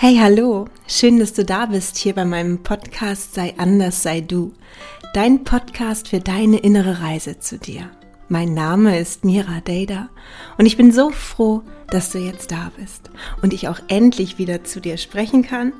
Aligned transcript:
Hey, 0.00 0.16
hallo. 0.22 0.68
Schön, 0.86 1.18
dass 1.18 1.32
du 1.32 1.44
da 1.44 1.66
bist 1.66 1.96
hier 1.96 2.14
bei 2.14 2.24
meinem 2.24 2.62
Podcast 2.62 3.34
Sei 3.34 3.54
anders, 3.58 4.04
sei 4.04 4.20
du. 4.20 4.54
Dein 5.12 5.42
Podcast 5.42 6.06
für 6.06 6.20
deine 6.20 6.58
innere 6.58 7.00
Reise 7.00 7.40
zu 7.40 7.58
dir. 7.58 7.90
Mein 8.28 8.54
Name 8.54 8.96
ist 8.96 9.24
Mira 9.24 9.60
Dada 9.64 10.08
und 10.56 10.66
ich 10.66 10.76
bin 10.76 10.92
so 10.92 11.10
froh, 11.10 11.62
dass 11.88 12.10
du 12.10 12.18
jetzt 12.18 12.52
da 12.52 12.70
bist 12.78 13.10
und 13.42 13.52
ich 13.52 13.66
auch 13.66 13.80
endlich 13.88 14.38
wieder 14.38 14.62
zu 14.62 14.80
dir 14.80 14.98
sprechen 14.98 15.42
kann, 15.42 15.72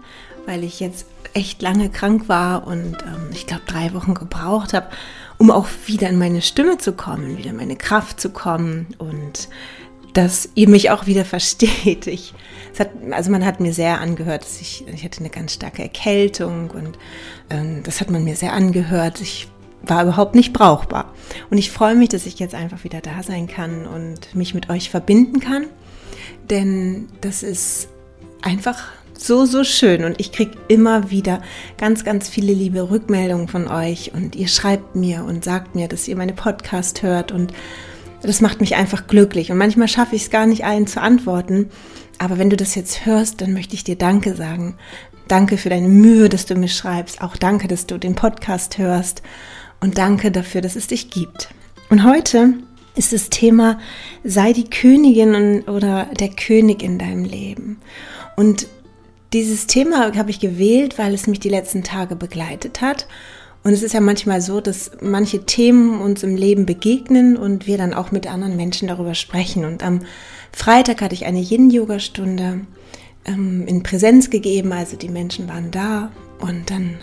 weil 0.46 0.64
ich 0.64 0.80
jetzt 0.80 1.06
echt 1.32 1.62
lange 1.62 1.88
krank 1.88 2.28
war 2.28 2.66
und 2.66 2.96
ähm, 3.04 3.30
ich 3.30 3.46
glaube 3.46 3.62
drei 3.66 3.94
Wochen 3.94 4.14
gebraucht 4.14 4.72
habe, 4.72 4.88
um 5.38 5.52
auch 5.52 5.68
wieder 5.86 6.08
in 6.08 6.18
meine 6.18 6.42
Stimme 6.42 6.78
zu 6.78 6.92
kommen, 6.92 7.38
wieder 7.38 7.50
in 7.50 7.56
meine 7.56 7.76
Kraft 7.76 8.20
zu 8.20 8.30
kommen 8.30 8.88
und 8.98 9.48
dass 10.12 10.48
ihr 10.56 10.68
mich 10.68 10.90
auch 10.90 11.06
wieder 11.06 11.24
versteht. 11.36 12.08
Ich, 12.08 12.34
hat, 12.78 12.90
also 13.10 13.30
man 13.30 13.44
hat 13.44 13.60
mir 13.60 13.72
sehr 13.72 14.00
angehört, 14.00 14.42
dass 14.42 14.60
ich, 14.60 14.84
ich 14.92 15.04
hatte 15.04 15.20
eine 15.20 15.30
ganz 15.30 15.54
starke 15.54 15.82
Erkältung 15.82 16.70
und 16.70 16.98
ähm, 17.50 17.82
das 17.82 18.00
hat 18.00 18.10
man 18.10 18.24
mir 18.24 18.36
sehr 18.36 18.52
angehört. 18.52 19.20
Ich 19.20 19.48
war 19.82 20.02
überhaupt 20.02 20.34
nicht 20.34 20.52
brauchbar. 20.52 21.12
Und 21.50 21.58
ich 21.58 21.70
freue 21.70 21.94
mich, 21.94 22.08
dass 22.08 22.26
ich 22.26 22.38
jetzt 22.38 22.54
einfach 22.54 22.84
wieder 22.84 23.00
da 23.00 23.22
sein 23.22 23.46
kann 23.46 23.86
und 23.86 24.34
mich 24.34 24.54
mit 24.54 24.70
euch 24.70 24.90
verbinden 24.90 25.40
kann. 25.40 25.66
Denn 26.50 27.08
das 27.20 27.42
ist 27.42 27.88
einfach 28.42 28.88
so, 29.16 29.46
so 29.46 29.64
schön. 29.64 30.04
Und 30.04 30.20
ich 30.20 30.32
kriege 30.32 30.52
immer 30.68 31.10
wieder 31.10 31.42
ganz, 31.76 32.04
ganz 32.04 32.28
viele 32.28 32.52
liebe 32.52 32.90
Rückmeldungen 32.90 33.48
von 33.48 33.68
euch. 33.68 34.12
Und 34.14 34.36
ihr 34.36 34.48
schreibt 34.48 34.96
mir 34.96 35.24
und 35.24 35.44
sagt 35.44 35.74
mir, 35.74 35.88
dass 35.88 36.08
ihr 36.08 36.16
meine 36.16 36.32
Podcast 36.32 37.02
hört. 37.02 37.32
Und 37.32 37.52
das 38.22 38.40
macht 38.40 38.60
mich 38.60 38.76
einfach 38.76 39.06
glücklich. 39.06 39.50
Und 39.50 39.58
manchmal 39.58 39.88
schaffe 39.88 40.16
ich 40.16 40.22
es 40.22 40.30
gar 40.30 40.46
nicht 40.46 40.64
allen 40.64 40.86
zu 40.86 41.00
antworten. 41.00 41.70
Aber 42.18 42.38
wenn 42.38 42.50
du 42.50 42.56
das 42.56 42.74
jetzt 42.74 43.06
hörst, 43.06 43.40
dann 43.40 43.52
möchte 43.52 43.74
ich 43.74 43.84
dir 43.84 43.96
Danke 43.96 44.34
sagen. 44.34 44.76
Danke 45.28 45.56
für 45.56 45.68
deine 45.68 45.88
Mühe, 45.88 46.28
dass 46.28 46.46
du 46.46 46.54
mir 46.54 46.68
schreibst. 46.68 47.20
Auch 47.20 47.36
danke, 47.36 47.68
dass 47.68 47.86
du 47.86 47.98
den 47.98 48.14
Podcast 48.14 48.78
hörst. 48.78 49.22
Und 49.80 49.98
danke 49.98 50.30
dafür, 50.30 50.60
dass 50.60 50.74
es 50.74 50.88
dich 50.88 51.10
gibt. 51.10 51.50
Und 51.90 52.04
heute 52.04 52.54
ist 52.96 53.12
das 53.12 53.30
Thema, 53.30 53.78
sei 54.24 54.52
die 54.52 54.68
Königin 54.68 55.62
oder 55.62 56.06
der 56.18 56.30
König 56.30 56.82
in 56.82 56.98
deinem 56.98 57.24
Leben. 57.24 57.78
Und 58.36 58.66
dieses 59.32 59.66
Thema 59.66 60.16
habe 60.16 60.30
ich 60.30 60.40
gewählt, 60.40 60.98
weil 60.98 61.14
es 61.14 61.26
mich 61.26 61.38
die 61.38 61.48
letzten 61.48 61.84
Tage 61.84 62.16
begleitet 62.16 62.80
hat 62.80 63.06
und 63.64 63.72
es 63.72 63.82
ist 63.82 63.92
ja 63.92 64.00
manchmal 64.00 64.40
so, 64.40 64.60
dass 64.60 64.92
manche 65.02 65.44
Themen 65.44 66.00
uns 66.00 66.22
im 66.22 66.36
Leben 66.36 66.64
begegnen 66.64 67.36
und 67.36 67.66
wir 67.66 67.76
dann 67.76 67.92
auch 67.92 68.12
mit 68.12 68.26
anderen 68.26 68.56
Menschen 68.56 68.88
darüber 68.88 69.14
sprechen. 69.14 69.64
Und 69.64 69.82
am 69.82 70.00
Freitag 70.52 71.02
hatte 71.02 71.14
ich 71.14 71.26
eine 71.26 71.40
Yin-Yoga-Stunde 71.40 72.60
ähm, 73.24 73.66
in 73.66 73.82
Präsenz 73.82 74.30
gegeben, 74.30 74.72
also 74.72 74.96
die 74.96 75.08
Menschen 75.08 75.48
waren 75.48 75.70
da. 75.70 76.10
Und 76.40 76.70
dann 76.70 76.98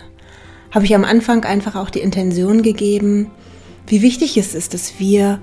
habe 0.70 0.84
ich 0.84 0.94
am 0.94 1.04
Anfang 1.04 1.44
einfach 1.44 1.74
auch 1.76 1.90
die 1.90 2.00
Intention 2.00 2.62
gegeben, 2.62 3.30
wie 3.86 4.02
wichtig 4.02 4.36
es 4.36 4.54
ist, 4.54 4.74
dass 4.74 4.98
wir 4.98 5.40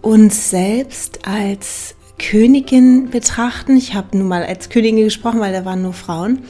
uns 0.00 0.50
selbst 0.50 1.26
als 1.26 1.94
Königin 2.18 3.10
betrachten. 3.10 3.76
Ich 3.76 3.94
habe 3.94 4.16
nun 4.16 4.28
mal 4.28 4.44
als 4.44 4.68
Königin 4.68 5.04
gesprochen, 5.04 5.40
weil 5.40 5.52
da 5.52 5.64
waren 5.64 5.82
nur 5.82 5.92
Frauen 5.92 6.40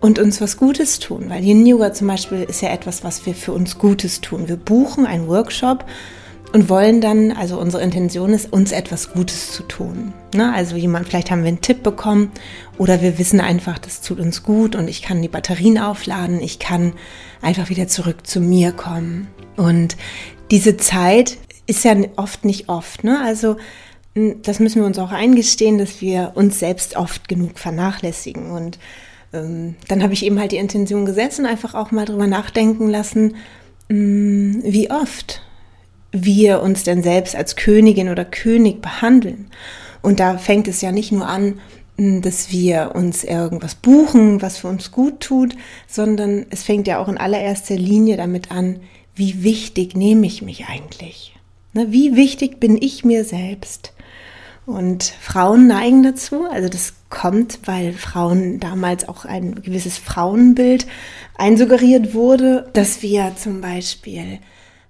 und 0.00 0.18
uns 0.18 0.40
was 0.40 0.56
Gutes 0.56 0.98
tun. 0.98 1.26
Weil 1.28 1.44
Yin 1.44 1.66
Yoga 1.66 1.92
zum 1.92 2.08
Beispiel 2.08 2.42
ist 2.42 2.62
ja 2.62 2.70
etwas, 2.70 3.04
was 3.04 3.26
wir 3.26 3.34
für 3.34 3.52
uns 3.52 3.78
Gutes 3.78 4.20
tun. 4.20 4.48
Wir 4.48 4.56
buchen 4.56 5.06
einen 5.06 5.28
Workshop 5.28 5.84
und 6.52 6.68
wollen 6.68 7.00
dann, 7.00 7.32
also 7.32 7.58
unsere 7.58 7.82
Intention 7.82 8.32
ist, 8.32 8.52
uns 8.52 8.72
etwas 8.72 9.12
Gutes 9.12 9.52
zu 9.52 9.62
tun. 9.64 10.12
Ne? 10.34 10.52
Also 10.54 10.76
jemand, 10.76 11.08
vielleicht 11.08 11.30
haben 11.30 11.42
wir 11.42 11.48
einen 11.48 11.60
Tipp 11.60 11.82
bekommen 11.82 12.30
oder 12.78 13.02
wir 13.02 13.18
wissen 13.18 13.40
einfach, 13.40 13.78
das 13.78 14.00
tut 14.00 14.20
uns 14.20 14.42
gut 14.42 14.76
und 14.76 14.88
ich 14.88 15.02
kann 15.02 15.22
die 15.22 15.28
Batterien 15.28 15.78
aufladen, 15.78 16.40
ich 16.40 16.58
kann 16.58 16.92
einfach 17.42 17.68
wieder 17.68 17.88
zurück 17.88 18.26
zu 18.26 18.40
mir 18.40 18.72
kommen. 18.72 19.28
Und 19.56 19.96
diese 20.50 20.76
Zeit 20.76 21.36
ist 21.66 21.84
ja 21.84 21.94
oft 22.16 22.44
nicht 22.44 22.68
oft. 22.68 23.04
Ne? 23.04 23.20
Also 23.22 23.56
das 24.14 24.60
müssen 24.60 24.80
wir 24.80 24.86
uns 24.86 24.98
auch 24.98 25.12
eingestehen, 25.12 25.78
dass 25.78 26.00
wir 26.00 26.32
uns 26.34 26.58
selbst 26.58 26.96
oft 26.96 27.28
genug 27.28 27.58
vernachlässigen 27.58 28.50
und 28.50 28.78
ähm, 29.32 29.74
dann 29.88 30.02
habe 30.02 30.14
ich 30.14 30.24
eben 30.24 30.38
halt 30.38 30.52
die 30.52 30.56
Intention 30.56 31.04
gesetzt 31.04 31.38
und 31.38 31.46
einfach 31.46 31.74
auch 31.74 31.90
mal 31.90 32.06
drüber 32.06 32.26
nachdenken 32.26 32.88
lassen, 32.88 33.36
mh, 33.88 33.96
mm, 33.96 34.62
wie 34.64 34.90
oft 34.90 35.42
wir 36.24 36.62
uns 36.62 36.82
denn 36.82 37.02
selbst 37.02 37.36
als 37.36 37.56
Königin 37.56 38.08
oder 38.08 38.24
König 38.24 38.80
behandeln. 38.80 39.50
Und 40.02 40.20
da 40.20 40.38
fängt 40.38 40.68
es 40.68 40.80
ja 40.80 40.92
nicht 40.92 41.12
nur 41.12 41.26
an, 41.26 41.60
dass 41.98 42.50
wir 42.50 42.92
uns 42.94 43.24
irgendwas 43.24 43.74
buchen, 43.74 44.42
was 44.42 44.58
für 44.58 44.68
uns 44.68 44.92
gut 44.92 45.20
tut, 45.20 45.56
sondern 45.86 46.46
es 46.50 46.62
fängt 46.62 46.86
ja 46.86 46.98
auch 46.98 47.08
in 47.08 47.16
allererster 47.16 47.76
Linie 47.76 48.16
damit 48.16 48.50
an, 48.50 48.80
wie 49.14 49.42
wichtig 49.42 49.96
nehme 49.96 50.26
ich 50.26 50.42
mich 50.42 50.66
eigentlich? 50.66 51.34
Ne, 51.72 51.86
wie 51.90 52.14
wichtig 52.16 52.60
bin 52.60 52.80
ich 52.80 53.04
mir 53.04 53.24
selbst? 53.24 53.94
Und 54.66 55.04
Frauen 55.04 55.68
neigen 55.68 56.02
dazu, 56.02 56.44
also 56.44 56.68
das 56.68 56.94
kommt, 57.08 57.60
weil 57.64 57.92
Frauen 57.92 58.60
damals 58.60 59.08
auch 59.08 59.24
ein 59.24 59.62
gewisses 59.62 59.96
Frauenbild 59.96 60.86
einsuggeriert 61.38 62.14
wurde, 62.14 62.68
dass 62.72 63.00
wir 63.00 63.32
zum 63.36 63.60
Beispiel 63.60 64.40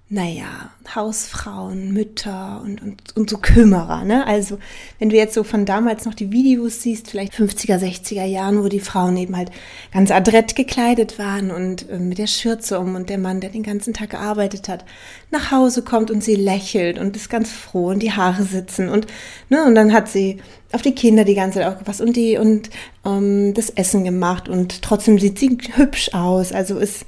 naja, 0.09 0.71
Hausfrauen, 0.95 1.91
Mütter 1.91 2.61
und, 2.63 2.81
und, 2.81 3.17
und 3.17 3.29
so 3.29 3.37
Kümmerer. 3.39 4.05
Ne? 4.05 4.25
Also 4.25 4.57
wenn 4.99 5.09
du 5.09 5.17
jetzt 5.17 5.33
so 5.33 5.43
von 5.43 5.65
damals 5.65 6.05
noch 6.05 6.13
die 6.13 6.31
Videos 6.31 6.81
siehst, 6.81 7.09
vielleicht 7.09 7.33
50er, 7.33 7.77
60er 7.77 8.23
Jahren, 8.23 8.63
wo 8.63 8.69
die 8.69 8.79
Frauen 8.79 9.17
eben 9.17 9.35
halt 9.35 9.51
ganz 9.91 10.09
adrett 10.09 10.55
gekleidet 10.55 11.19
waren 11.19 11.51
und 11.51 11.89
äh, 11.89 11.99
mit 11.99 12.19
der 12.19 12.27
Schürze 12.27 12.79
um 12.79 12.95
und 12.95 13.09
der 13.09 13.17
Mann, 13.17 13.41
der 13.41 13.49
den 13.49 13.63
ganzen 13.63 13.93
Tag 13.93 14.11
gearbeitet 14.11 14.69
hat, 14.69 14.85
nach 15.29 15.51
Hause 15.51 15.81
kommt 15.81 16.09
und 16.09 16.23
sie 16.23 16.35
lächelt 16.35 16.99
und 16.99 17.17
ist 17.17 17.29
ganz 17.29 17.51
froh 17.51 17.89
und 17.89 17.99
die 17.99 18.13
Haare 18.13 18.43
sitzen 18.43 18.87
und, 18.87 19.07
ne, 19.49 19.65
und 19.65 19.75
dann 19.75 19.91
hat 19.91 20.07
sie 20.07 20.39
auf 20.71 20.81
die 20.81 20.95
Kinder 20.95 21.25
die 21.25 21.35
ganze 21.35 21.59
Zeit 21.59 21.67
aufgepasst 21.67 21.99
und 21.99 22.15
die 22.15 22.37
und 22.37 22.69
ähm, 23.05 23.53
das 23.53 23.69
Essen 23.71 24.05
gemacht 24.05 24.47
und 24.47 24.81
trotzdem 24.81 25.19
sieht 25.19 25.37
sie 25.37 25.57
hübsch 25.75 26.13
aus. 26.13 26.53
Also 26.53 26.77
ist 26.77 27.05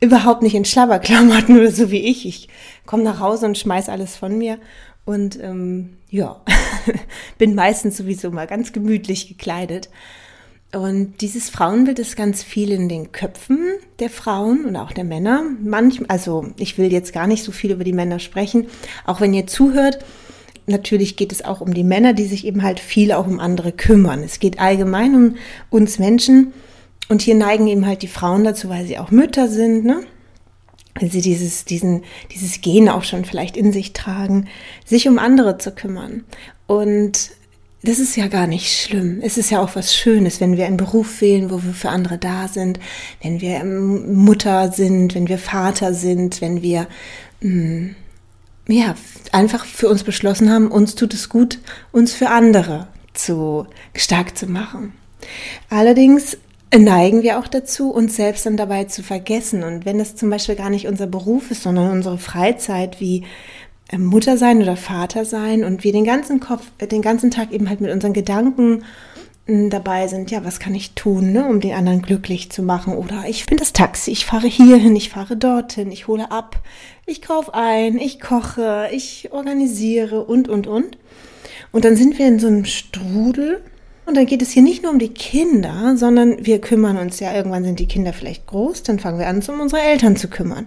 überhaupt 0.00 0.42
nicht 0.42 0.54
in 0.54 0.64
Schlabberklamotten 0.64 1.58
oder 1.58 1.70
so 1.70 1.90
wie 1.90 2.06
ich. 2.06 2.26
Ich 2.26 2.48
komme 2.86 3.02
nach 3.02 3.20
Hause 3.20 3.46
und 3.46 3.58
schmeiß 3.58 3.88
alles 3.88 4.16
von 4.16 4.36
mir 4.36 4.58
und 5.04 5.38
ähm, 5.42 5.96
ja, 6.10 6.40
bin 7.38 7.54
meistens 7.54 7.96
sowieso 7.96 8.30
mal 8.30 8.46
ganz 8.46 8.72
gemütlich 8.72 9.28
gekleidet. 9.28 9.88
Und 10.74 11.22
dieses 11.22 11.48
Frauenbild 11.48 11.98
ist 11.98 12.14
ganz 12.14 12.42
viel 12.42 12.72
in 12.72 12.90
den 12.90 13.10
Köpfen 13.10 13.58
der 14.00 14.10
Frauen 14.10 14.66
und 14.66 14.76
auch 14.76 14.92
der 14.92 15.04
Männer. 15.04 15.42
Manchmal, 15.62 16.10
also 16.10 16.48
ich 16.58 16.76
will 16.76 16.92
jetzt 16.92 17.14
gar 17.14 17.26
nicht 17.26 17.42
so 17.42 17.52
viel 17.52 17.70
über 17.70 17.84
die 17.84 17.94
Männer 17.94 18.18
sprechen, 18.18 18.66
auch 19.06 19.22
wenn 19.22 19.32
ihr 19.32 19.46
zuhört. 19.46 20.04
Natürlich 20.66 21.16
geht 21.16 21.32
es 21.32 21.42
auch 21.42 21.62
um 21.62 21.72
die 21.72 21.84
Männer, 21.84 22.12
die 22.12 22.26
sich 22.26 22.44
eben 22.44 22.62
halt 22.62 22.78
viel 22.78 23.12
auch 23.12 23.26
um 23.26 23.40
andere 23.40 23.72
kümmern. 23.72 24.22
Es 24.22 24.40
geht 24.40 24.58
allgemein 24.58 25.14
um 25.14 25.36
uns 25.70 25.98
Menschen, 25.98 26.52
und 27.08 27.22
hier 27.22 27.34
neigen 27.34 27.66
eben 27.66 27.86
halt 27.86 28.02
die 28.02 28.08
Frauen 28.08 28.44
dazu, 28.44 28.68
weil 28.68 28.86
sie 28.86 28.98
auch 28.98 29.10
Mütter 29.10 29.48
sind, 29.48 29.84
ne? 29.84 30.00
Weil 31.00 31.10
sie 31.10 31.20
dieses, 31.20 31.64
diesen, 31.64 32.02
dieses 32.32 32.60
Gen 32.60 32.88
auch 32.88 33.04
schon 33.04 33.24
vielleicht 33.24 33.56
in 33.56 33.72
sich 33.72 33.92
tragen, 33.92 34.48
sich 34.84 35.08
um 35.08 35.18
andere 35.18 35.58
zu 35.58 35.70
kümmern. 35.70 36.24
Und 36.66 37.30
das 37.82 38.00
ist 38.00 38.16
ja 38.16 38.26
gar 38.26 38.46
nicht 38.46 38.76
schlimm. 38.76 39.20
Es 39.22 39.38
ist 39.38 39.50
ja 39.50 39.60
auch 39.60 39.76
was 39.76 39.94
Schönes, 39.94 40.40
wenn 40.40 40.56
wir 40.56 40.66
einen 40.66 40.76
Beruf 40.76 41.20
wählen, 41.20 41.50
wo 41.50 41.62
wir 41.62 41.72
für 41.72 41.90
andere 41.90 42.18
da 42.18 42.48
sind, 42.48 42.80
wenn 43.22 43.40
wir 43.40 43.60
ähm, 43.60 44.14
Mutter 44.16 44.72
sind, 44.72 45.14
wenn 45.14 45.28
wir 45.28 45.38
Vater 45.38 45.94
sind, 45.94 46.40
wenn 46.40 46.62
wir 46.62 46.88
mh, 47.40 47.50
mm, 47.50 47.96
ja 48.68 48.94
einfach 49.32 49.64
für 49.64 49.88
uns 49.88 50.02
beschlossen 50.02 50.50
haben, 50.50 50.70
uns 50.70 50.96
tut 50.96 51.14
es 51.14 51.28
gut, 51.28 51.60
uns 51.92 52.12
für 52.12 52.28
andere 52.30 52.88
zu 53.14 53.66
stark 53.94 54.36
zu 54.36 54.46
machen. 54.46 54.92
Allerdings 55.70 56.36
neigen 56.76 57.22
wir 57.22 57.38
auch 57.38 57.48
dazu, 57.48 57.90
uns 57.90 58.16
selbst 58.16 58.46
dann 58.46 58.56
dabei 58.56 58.84
zu 58.84 59.02
vergessen. 59.02 59.62
Und 59.62 59.84
wenn 59.86 60.00
es 60.00 60.16
zum 60.16 60.30
Beispiel 60.30 60.56
gar 60.56 60.70
nicht 60.70 60.86
unser 60.86 61.06
Beruf 61.06 61.50
ist, 61.50 61.62
sondern 61.62 61.90
unsere 61.90 62.18
Freizeit 62.18 63.00
wie 63.00 63.24
ähm, 63.90 64.04
Mutter 64.04 64.36
sein 64.36 64.60
oder 64.60 64.76
Vater 64.76 65.24
sein 65.24 65.64
und 65.64 65.84
wir 65.84 65.92
den 65.92 66.04
ganzen 66.04 66.40
Kopf, 66.40 66.66
äh, 66.78 66.86
den 66.86 67.02
ganzen 67.02 67.30
Tag 67.30 67.52
eben 67.52 67.68
halt 67.68 67.80
mit 67.80 67.90
unseren 67.90 68.12
Gedanken 68.12 68.84
hm, 69.46 69.70
dabei 69.70 70.08
sind, 70.08 70.30
ja, 70.30 70.44
was 70.44 70.60
kann 70.60 70.74
ich 70.74 70.92
tun, 70.92 71.32
ne, 71.32 71.46
um 71.46 71.60
den 71.60 71.72
anderen 71.72 72.02
glücklich 72.02 72.50
zu 72.50 72.62
machen? 72.62 72.96
Oder 72.96 73.24
ich 73.28 73.46
bin 73.46 73.56
das 73.56 73.72
Taxi, 73.72 74.10
ich 74.10 74.26
fahre 74.26 74.46
hierhin, 74.46 74.94
ich 74.94 75.08
fahre 75.08 75.36
dorthin, 75.36 75.90
ich 75.90 76.06
hole 76.06 76.30
ab, 76.30 76.60
ich 77.06 77.22
kaufe 77.22 77.54
ein, 77.54 77.98
ich 77.98 78.20
koche, 78.20 78.88
ich 78.92 79.30
organisiere 79.32 80.24
und, 80.24 80.48
und, 80.48 80.66
und. 80.66 80.98
Und 81.72 81.84
dann 81.84 81.96
sind 81.96 82.18
wir 82.18 82.28
in 82.28 82.38
so 82.38 82.46
einem 82.46 82.66
Strudel 82.66 83.62
und 84.08 84.16
dann 84.16 84.26
geht 84.26 84.42
es 84.42 84.50
hier 84.50 84.62
nicht 84.62 84.82
nur 84.82 84.90
um 84.90 84.98
die 84.98 85.12
Kinder, 85.12 85.96
sondern 85.96 86.44
wir 86.44 86.60
kümmern 86.60 86.96
uns 86.96 87.20
ja, 87.20 87.34
irgendwann 87.34 87.64
sind 87.64 87.78
die 87.78 87.86
Kinder 87.86 88.14
vielleicht 88.14 88.46
groß, 88.46 88.82
dann 88.82 88.98
fangen 88.98 89.18
wir 89.18 89.28
an, 89.28 89.36
uns 89.36 89.48
um 89.48 89.60
unsere 89.60 89.82
Eltern 89.82 90.16
zu 90.16 90.28
kümmern. 90.28 90.66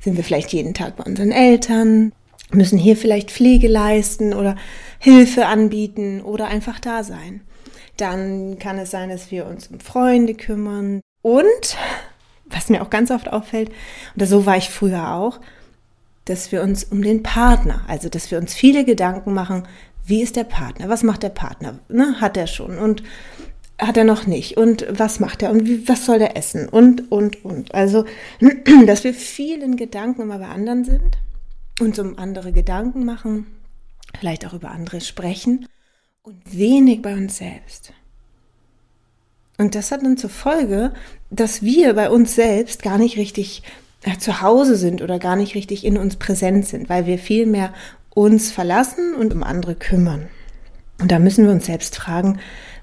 Sind 0.00 0.16
wir 0.16 0.24
vielleicht 0.24 0.52
jeden 0.52 0.72
Tag 0.72 0.96
bei 0.96 1.04
unseren 1.04 1.30
Eltern, 1.30 2.12
müssen 2.52 2.78
hier 2.78 2.96
vielleicht 2.96 3.30
Pflege 3.30 3.68
leisten 3.68 4.32
oder 4.32 4.56
Hilfe 4.98 5.46
anbieten 5.46 6.22
oder 6.22 6.48
einfach 6.48 6.80
da 6.80 7.04
sein. 7.04 7.42
Dann 7.98 8.58
kann 8.58 8.78
es 8.78 8.90
sein, 8.90 9.10
dass 9.10 9.30
wir 9.30 9.46
uns 9.46 9.66
um 9.68 9.78
Freunde 9.78 10.34
kümmern. 10.34 11.00
Und, 11.20 11.76
was 12.46 12.70
mir 12.70 12.80
auch 12.82 12.90
ganz 12.90 13.10
oft 13.10 13.30
auffällt, 13.30 13.70
und 14.16 14.26
so 14.26 14.46
war 14.46 14.56
ich 14.56 14.70
früher 14.70 15.12
auch, 15.12 15.38
dass 16.24 16.50
wir 16.50 16.62
uns 16.62 16.84
um 16.84 17.02
den 17.02 17.22
Partner, 17.22 17.82
also 17.88 18.08
dass 18.08 18.30
wir 18.30 18.38
uns 18.38 18.54
viele 18.54 18.84
Gedanken 18.84 19.34
machen, 19.34 19.64
wie 20.10 20.22
ist 20.22 20.36
der 20.36 20.44
Partner, 20.44 20.88
was 20.88 21.02
macht 21.02 21.22
der 21.22 21.30
Partner, 21.30 21.78
ne? 21.88 22.20
hat 22.20 22.36
er 22.36 22.46
schon 22.46 22.76
und 22.76 23.02
hat 23.78 23.96
er 23.96 24.04
noch 24.04 24.26
nicht 24.26 24.58
und 24.58 24.86
was 24.90 25.20
macht 25.20 25.42
er 25.42 25.50
und 25.50 25.66
wie, 25.66 25.88
was 25.88 26.04
soll 26.04 26.18
der 26.18 26.36
essen 26.36 26.68
und, 26.68 27.10
und, 27.10 27.44
und. 27.44 27.74
Also, 27.74 28.04
dass 28.86 29.04
wir 29.04 29.14
vielen 29.14 29.76
Gedanken 29.76 30.22
immer 30.22 30.38
bei 30.38 30.48
anderen 30.48 30.84
sind, 30.84 31.16
uns 31.80 31.98
um 31.98 32.18
andere 32.18 32.52
Gedanken 32.52 33.06
machen, 33.06 33.46
vielleicht 34.18 34.46
auch 34.46 34.52
über 34.52 34.70
andere 34.70 35.00
sprechen 35.00 35.66
und 36.22 36.36
wenig 36.44 37.00
bei 37.00 37.14
uns 37.14 37.38
selbst. 37.38 37.92
Und 39.56 39.74
das 39.74 39.92
hat 39.92 40.02
dann 40.02 40.16
zur 40.16 40.30
Folge, 40.30 40.92
dass 41.30 41.62
wir 41.62 41.94
bei 41.94 42.10
uns 42.10 42.34
selbst 42.34 42.82
gar 42.82 42.98
nicht 42.98 43.16
richtig 43.16 43.62
äh, 44.02 44.16
zu 44.18 44.40
Hause 44.40 44.76
sind 44.76 45.02
oder 45.02 45.18
gar 45.18 45.36
nicht 45.36 45.54
richtig 45.54 45.84
in 45.84 45.98
uns 45.98 46.16
präsent 46.16 46.66
sind, 46.66 46.88
weil 46.88 47.06
wir 47.06 47.18
viel 47.18 47.46
mehr 47.46 47.74
uns 48.20 48.50
verlassen 48.50 49.14
und 49.14 49.32
um 49.32 49.42
andere 49.42 49.74
kümmern. 49.74 50.28
Und 51.00 51.10
da 51.10 51.18
müssen 51.18 51.44
wir 51.44 51.52
uns 51.52 51.66
selbst 51.66 51.96
fragen, 51.96 52.38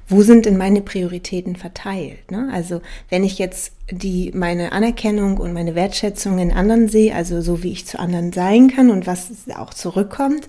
wo 0.10 0.22
sind 0.22 0.46
denn 0.46 0.58
meine 0.58 0.82
Prioritäten 0.82 1.56
verteilt? 1.56 2.32
Ne? 2.32 2.50
Also 2.52 2.82
wenn 3.10 3.24
ich 3.24 3.38
jetzt 3.38 3.74
die 3.92 4.32
meine 4.34 4.72
Anerkennung 4.72 5.38
und 5.38 5.54
meine 5.54 5.76
Wertschätzung 5.76 6.40
in 6.40 6.52
anderen 6.52 6.88
sehe, 6.88 7.14
also 7.14 7.42
so 7.42 7.62
wie 7.62 7.74
ich 7.74 7.86
zu 7.86 8.00
anderen 8.00 8.32
sein 8.32 8.70
kann 8.70 8.90
und 8.90 9.06
was 9.06 9.30
auch 9.56 9.74
zurückkommt, 9.74 10.48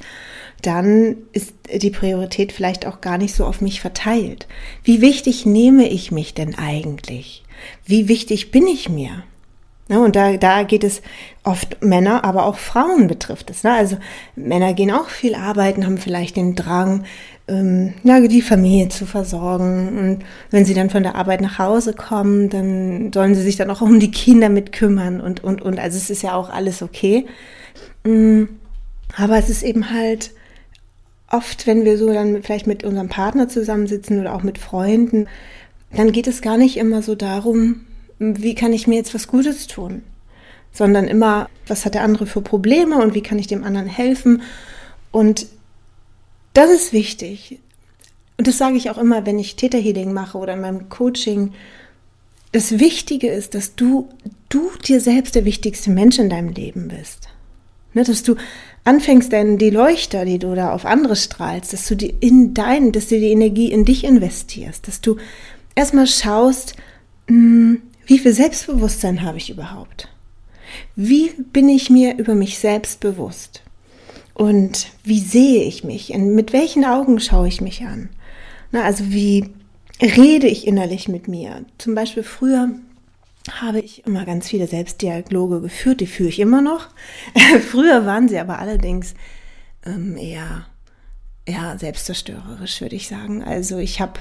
dann 0.63 1.17
ist 1.33 1.53
die 1.73 1.91
Priorität 1.91 2.53
vielleicht 2.53 2.87
auch 2.87 3.01
gar 3.01 3.19
nicht 3.19 3.35
so 3.35 3.45
auf 3.45 3.61
mich 3.61 3.81
verteilt. 3.81 4.47
Wie 4.85 5.01
wichtig 5.01 5.45
nehme 5.45 5.89
ich 5.89 6.13
mich 6.13 6.35
denn 6.35 6.57
eigentlich? 6.57 7.45
Wie 7.85 8.09
wichtig 8.09 8.51
bin 8.53 8.67
ich 8.67 8.89
mir? 8.89 9.25
Ne, 9.89 10.01
und 10.01 10.17
da, 10.17 10.37
da 10.37 10.65
geht 10.65 10.85
es 10.85 11.01
oft 11.45 11.83
Männer, 11.83 12.23
aber 12.23 12.45
auch 12.45 12.59
Frauen 12.59 13.07
betrifft 13.07 13.49
es. 13.51 13.65
Ne? 13.65 13.73
Also 13.73 13.97
Männer 14.37 14.75
gehen 14.75 14.91
auch 14.91 15.09
viel 15.09 15.35
arbeiten, 15.35 15.87
haben 15.87 15.97
vielleicht 15.97 16.37
den 16.37 16.55
Drang, 16.55 17.05
ähm, 17.49 17.95
ja, 18.05 18.21
die 18.21 18.43
Familie 18.43 18.91
zu 18.91 19.07
versorgen. 19.07 19.99
Und 19.99 20.25
wenn 20.51 20.67
sie 20.67 20.75
dann 20.75 20.91
von 20.91 21.03
der 21.03 21.15
Arbeit 21.15 21.41
nach 21.41 21.59
Hause 21.59 21.95
kommen, 21.95 22.51
dann 22.51 23.13
sollen 23.15 23.35
sie 23.35 23.41
sich 23.41 23.57
dann 23.57 23.71
auch 23.71 23.81
um 23.81 23.99
die 23.99 24.11
Kinder 24.11 24.51
mit 24.51 24.73
kümmern 24.73 25.23
und, 25.23 25.43
und, 25.43 25.63
und. 25.63 25.79
Also 25.79 25.97
es 25.97 26.11
ist 26.11 26.23
ja 26.23 26.35
auch 26.35 26.51
alles 26.51 26.83
okay. 26.83 27.25
Mm, 28.05 28.45
aber 29.17 29.39
es 29.39 29.49
ist 29.49 29.63
eben 29.63 29.91
halt 29.91 30.33
oft, 31.31 31.67
wenn 31.67 31.87
wir 31.87 31.97
so 31.97 32.13
dann 32.13 32.43
vielleicht 32.43 32.67
mit 32.67 32.85
unserem 32.85 33.09
Partner 33.09 33.49
zusammensitzen 33.49 34.21
oder 34.21 34.35
auch 34.35 34.43
mit 34.43 34.59
Freunden, 34.59 35.29
dann 35.93 36.13
geht 36.13 36.27
es 36.27 36.43
gar 36.43 36.59
nicht 36.59 36.77
immer 36.77 37.01
so 37.01 37.15
darum, 37.15 37.87
wie 38.19 38.55
kann 38.55 38.73
ich 38.73 38.87
mir 38.87 38.97
jetzt 38.97 39.15
was 39.15 39.29
Gutes 39.29 39.67
tun, 39.67 40.03
sondern 40.73 41.07
immer, 41.07 41.49
was 41.67 41.85
hat 41.85 41.95
der 41.95 42.03
andere 42.03 42.27
für 42.27 42.41
Probleme 42.41 42.97
und 42.97 43.15
wie 43.15 43.23
kann 43.23 43.39
ich 43.39 43.47
dem 43.47 43.65
anderen 43.65 43.89
helfen. 43.89 44.43
Und 45.11 45.47
das 46.55 46.71
ist 46.71 46.93
wichtig. 46.93 47.61
Und 48.37 48.47
das 48.47 48.59
sage 48.59 48.77
ich 48.77 48.91
auch 48.91 48.99
immer, 48.99 49.27
wenn 49.27 49.39
ich 49.39 49.57
Täterhealing 49.57 50.13
mache 50.13 50.39
oder 50.39 50.55
in 50.55 50.61
meinem 50.61 50.89
Coaching. 50.89 51.53
Das 52.53 52.79
Wichtige 52.79 53.29
ist, 53.29 53.55
dass 53.55 53.75
du, 53.75 54.09
du 54.49 54.71
dir 54.87 55.01
selbst 55.01 55.35
der 55.35 55.45
wichtigste 55.45 55.91
Mensch 55.91 56.19
in 56.19 56.31
deinem 56.31 56.51
Leben 56.51 56.89
bist. 56.89 57.29
Ne, 57.95 58.05
dass 58.05 58.23
du 58.23 58.37
anfängst, 58.85 59.33
denn 59.33 59.59
die 59.59 59.71
Leuchter, 59.71 60.25
die 60.25 60.39
du 60.39 60.55
da 60.55 60.73
auf 60.73 60.85
andere 60.85 61.17
strahlst, 61.17 61.73
dass 61.73 61.87
du 61.87 61.97
die 61.97 62.15
in 62.21 62.55
dein, 62.55 62.93
dass 62.93 63.09
du 63.09 63.19
die 63.19 63.33
Energie 63.33 63.73
in 63.73 63.85
dich 63.85 64.05
investierst, 64.05 64.87
dass 64.87 65.01
du 65.01 65.17
erstmal 65.75 66.07
schaust, 66.07 66.77
mh, 67.29 67.35
hm, 67.37 67.68
wie 68.19 68.23
viel 68.23 68.33
Selbstbewusstsein 68.33 69.23
habe 69.23 69.39
ich 69.39 69.49
überhaupt? 69.49 70.09
Wie 70.97 71.31
bin 71.53 71.69
ich 71.69 71.89
mir 71.89 72.19
über 72.19 72.35
mich 72.35 72.59
selbst 72.59 72.99
bewusst? 72.99 73.63
Und 74.35 74.89
wie 75.05 75.21
sehe 75.21 75.63
ich 75.63 75.85
mich? 75.85 76.11
Und 76.11 76.35
mit 76.35 76.53
welchen 76.53 76.85
Augen 76.85 77.21
schaue 77.21 77.47
ich 77.47 77.61
mich 77.61 77.83
an? 77.83 78.09
Na, 78.73 78.83
also 78.83 79.11
wie 79.11 79.51
rede 80.03 80.49
ich 80.49 80.67
innerlich 80.67 81.07
mit 81.07 81.29
mir? 81.29 81.65
Zum 81.79 81.95
Beispiel 81.95 82.25
früher 82.25 82.71
habe 83.53 83.79
ich 83.79 84.05
immer 84.05 84.25
ganz 84.25 84.49
viele 84.49 84.67
Selbstdialoge 84.67 85.61
geführt, 85.61 86.01
die 86.01 86.09
führe 86.09 86.31
ich 86.31 86.41
immer 86.41 86.61
noch. 86.61 86.89
früher 87.71 88.05
waren 88.05 88.29
sie 88.29 88.41
aber 88.41 88.59
allerdings 88.59 89.15
ähm, 89.87 90.17
eher, 90.17 90.67
eher 91.45 91.79
selbstzerstörerisch, 91.79 92.81
würde 92.81 92.97
ich 92.97 93.07
sagen. 93.07 93.45
Also 93.45 93.79
ich 93.79 94.01
habe 94.01 94.19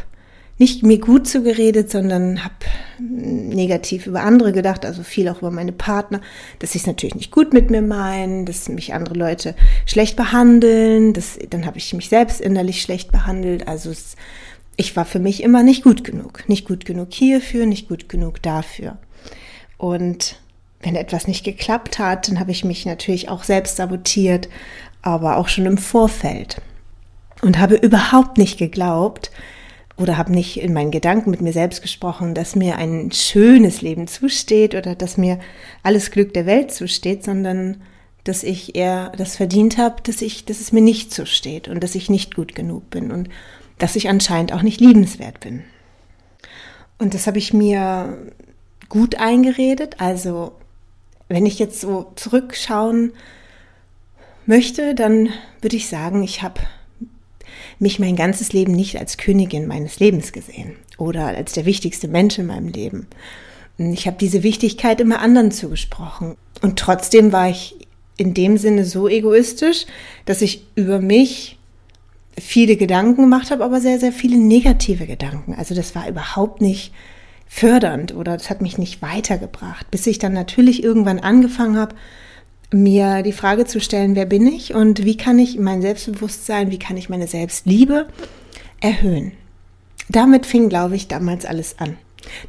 nicht 0.58 0.84
mir 0.84 1.00
gut 1.00 1.28
zugeredet, 1.28 1.92
sondern 1.92 2.44
habe 2.44 2.56
negativ 3.00 4.08
über 4.08 4.22
andere 4.22 4.54
gedacht, 4.54 4.86
also 4.86 5.04
viel 5.04 5.30
auch 5.30 5.40
über 5.40 5.52
meine 5.52 5.72
Partner, 5.72 6.22
dass 6.60 6.72
sie 6.72 6.80
es 6.80 6.88
natürlich 6.88 7.16
nicht 7.16 7.32
gut 7.32 7.54
mit 7.54 7.70
mir 7.70 7.84
meinen, 7.84 8.46
dass 8.46 8.68
mich 8.70 8.94
andere 8.94 9.14
Leute 9.14 9.56
schlecht 9.86 10.16
behandeln, 10.16 11.14
dass, 11.14 11.38
dann 11.50 11.66
habe 11.66 11.78
ich 11.78 11.94
mich 11.94 12.10
selbst 12.10 12.42
innerlich 12.42 12.82
schlecht 12.82 13.12
behandelt. 13.12 13.68
Also 13.68 13.92
es, 13.92 14.16
ich 14.78 14.96
war 14.96 15.06
für 15.06 15.20
mich 15.20 15.44
immer 15.44 15.62
nicht 15.62 15.84
gut 15.84 16.04
genug. 16.04 16.44
Nicht 16.48 16.68
gut 16.68 16.86
genug 16.86 17.14
hierfür, 17.14 17.66
nicht 17.66 17.88
gut 17.88 18.10
genug 18.10 18.42
dafür. 18.42 18.98
Und 19.78 20.40
wenn 20.82 20.96
etwas 20.96 21.28
nicht 21.28 21.44
geklappt 21.44 22.00
hat, 22.00 22.28
dann 22.28 22.40
habe 22.40 22.52
ich 22.52 22.64
mich 22.64 22.86
natürlich 22.86 23.30
auch 23.30 23.44
selbst 23.44 23.78
sabotiert, 23.78 24.50
aber 25.04 25.38
auch 25.38 25.50
schon 25.50 25.68
im 25.68 25.78
Vorfeld. 25.78 26.62
Und 27.42 27.60
habe 27.60 27.76
überhaupt 27.76 28.40
nicht 28.40 28.58
geglaubt, 28.58 29.30
oder 29.98 30.18
habe 30.18 30.32
nicht 30.32 30.62
in 30.62 30.74
meinen 30.74 30.92
Gedanken 30.92 31.32
mit 31.32 31.42
mir 31.42 31.54
selbst 31.54 31.82
gesprochen, 31.82 32.36
dass 32.36 32.56
mir 32.56 32.78
ein 32.78 33.12
schönes 33.12 33.82
Leben 33.82 34.08
zusteht 34.08 34.76
oder 34.76 34.96
dass 34.96 35.18
mir 35.18 35.40
alles 35.84 36.12
Glück 36.12 36.34
der 36.34 36.46
Welt 36.46 36.72
zusteht, 36.72 37.24
sondern 37.24 37.82
dass 38.24 38.44
ich 38.44 38.76
eher 38.76 39.12
das 39.18 39.36
verdient 39.36 39.78
habe, 39.78 40.02
dass 40.04 40.22
ich, 40.22 40.46
dass 40.46 40.60
es 40.60 40.72
mir 40.72 40.82
nicht 40.82 41.12
zusteht 41.14 41.68
und 41.68 41.84
dass 41.84 41.96
ich 41.96 42.10
nicht 42.10 42.36
gut 42.36 42.54
genug 42.54 42.90
bin 42.90 43.12
und 43.12 43.30
dass 43.80 43.96
ich 43.96 44.10
anscheinend 44.10 44.54
auch 44.54 44.62
nicht 44.62 44.82
liebenswert 44.82 45.40
bin. 45.40 45.64
Und 47.00 47.14
das 47.14 47.26
habe 47.26 47.38
ich 47.38 47.54
mir 47.54 48.18
gut 48.90 49.16
eingeredet. 49.16 49.96
Also 50.00 50.54
wenn 51.28 51.46
ich 51.46 51.58
jetzt 51.58 51.82
so 51.82 52.12
zurückschauen 52.16 53.14
möchte, 54.46 54.94
dann 54.94 55.30
würde 55.62 55.76
ich 55.76 55.90
sagen, 55.90 56.24
ich 56.24 56.42
habe 56.42 56.62
mich 57.80 58.00
mein 58.00 58.16
ganzes 58.16 58.54
Leben 58.54 58.74
nicht 58.74 59.00
als 59.00 59.18
Königin 59.18 59.68
meines 59.68 60.00
Lebens 60.00 60.32
gesehen 60.32 60.76
oder 60.98 61.28
als 61.28 61.54
der 61.54 61.66
wichtigste 61.66 62.08
Mensch 62.08 62.38
in 62.40 62.48
meinem 62.48 62.70
Leben. 62.70 63.08
Ich 63.78 64.08
habe 64.08 64.18
diese 64.20 64.42
Wichtigkeit 64.44 65.00
immer 65.00 65.20
anderen 65.20 65.52
zugesprochen. 65.52 66.36
Und 66.62 66.80
trotzdem 66.80 67.32
war 67.32 67.50
ich 67.50 67.76
in 68.18 68.34
dem 68.34 68.58
Sinne 68.58 68.86
so 68.86 69.08
egoistisch, 69.08 69.86
dass 70.26 70.42
ich 70.42 70.66
über 70.76 71.00
mich 71.00 71.60
viele 72.40 72.76
Gedanken 72.76 73.22
gemacht 73.22 73.52
habe, 73.52 73.64
aber 73.64 73.80
sehr, 73.80 74.00
sehr 74.00 74.12
viele 74.12 74.38
negative 74.38 75.06
Gedanken. 75.06 75.54
Also 75.54 75.76
das 75.76 75.94
war 75.96 76.08
überhaupt 76.10 76.62
nicht 76.62 76.92
fördernd 77.48 78.14
oder 78.16 78.36
das 78.38 78.50
hat 78.50 78.62
mich 78.62 78.78
nicht 78.78 79.02
weitergebracht, 79.02 79.90
bis 79.90 80.06
ich 80.08 80.20
dann 80.20 80.34
natürlich 80.34 80.84
irgendwann 80.84 81.20
angefangen 81.20 81.78
habe, 81.78 81.96
mir 82.72 83.24
die 83.24 83.32
Frage 83.32 83.66
zu 83.66 83.80
stellen, 83.80 84.16
wer 84.16 84.26
bin 84.26 84.46
ich 84.46 84.74
und 84.74 85.06
wie 85.06 85.18
kann 85.18 85.40
ich 85.40 85.58
mein 85.58 85.82
Selbstbewusstsein, 85.82 86.72
wie 86.72 86.80
kann 86.80 86.98
ich 86.98 87.10
meine 87.10 87.28
Selbstliebe 87.28 88.08
erhöhen. 88.82 89.32
Damit 90.10 90.46
fing, 90.46 90.70
glaube 90.70 90.96
ich, 90.96 91.08
damals 91.08 91.46
alles 91.46 91.80
an. 91.80 91.98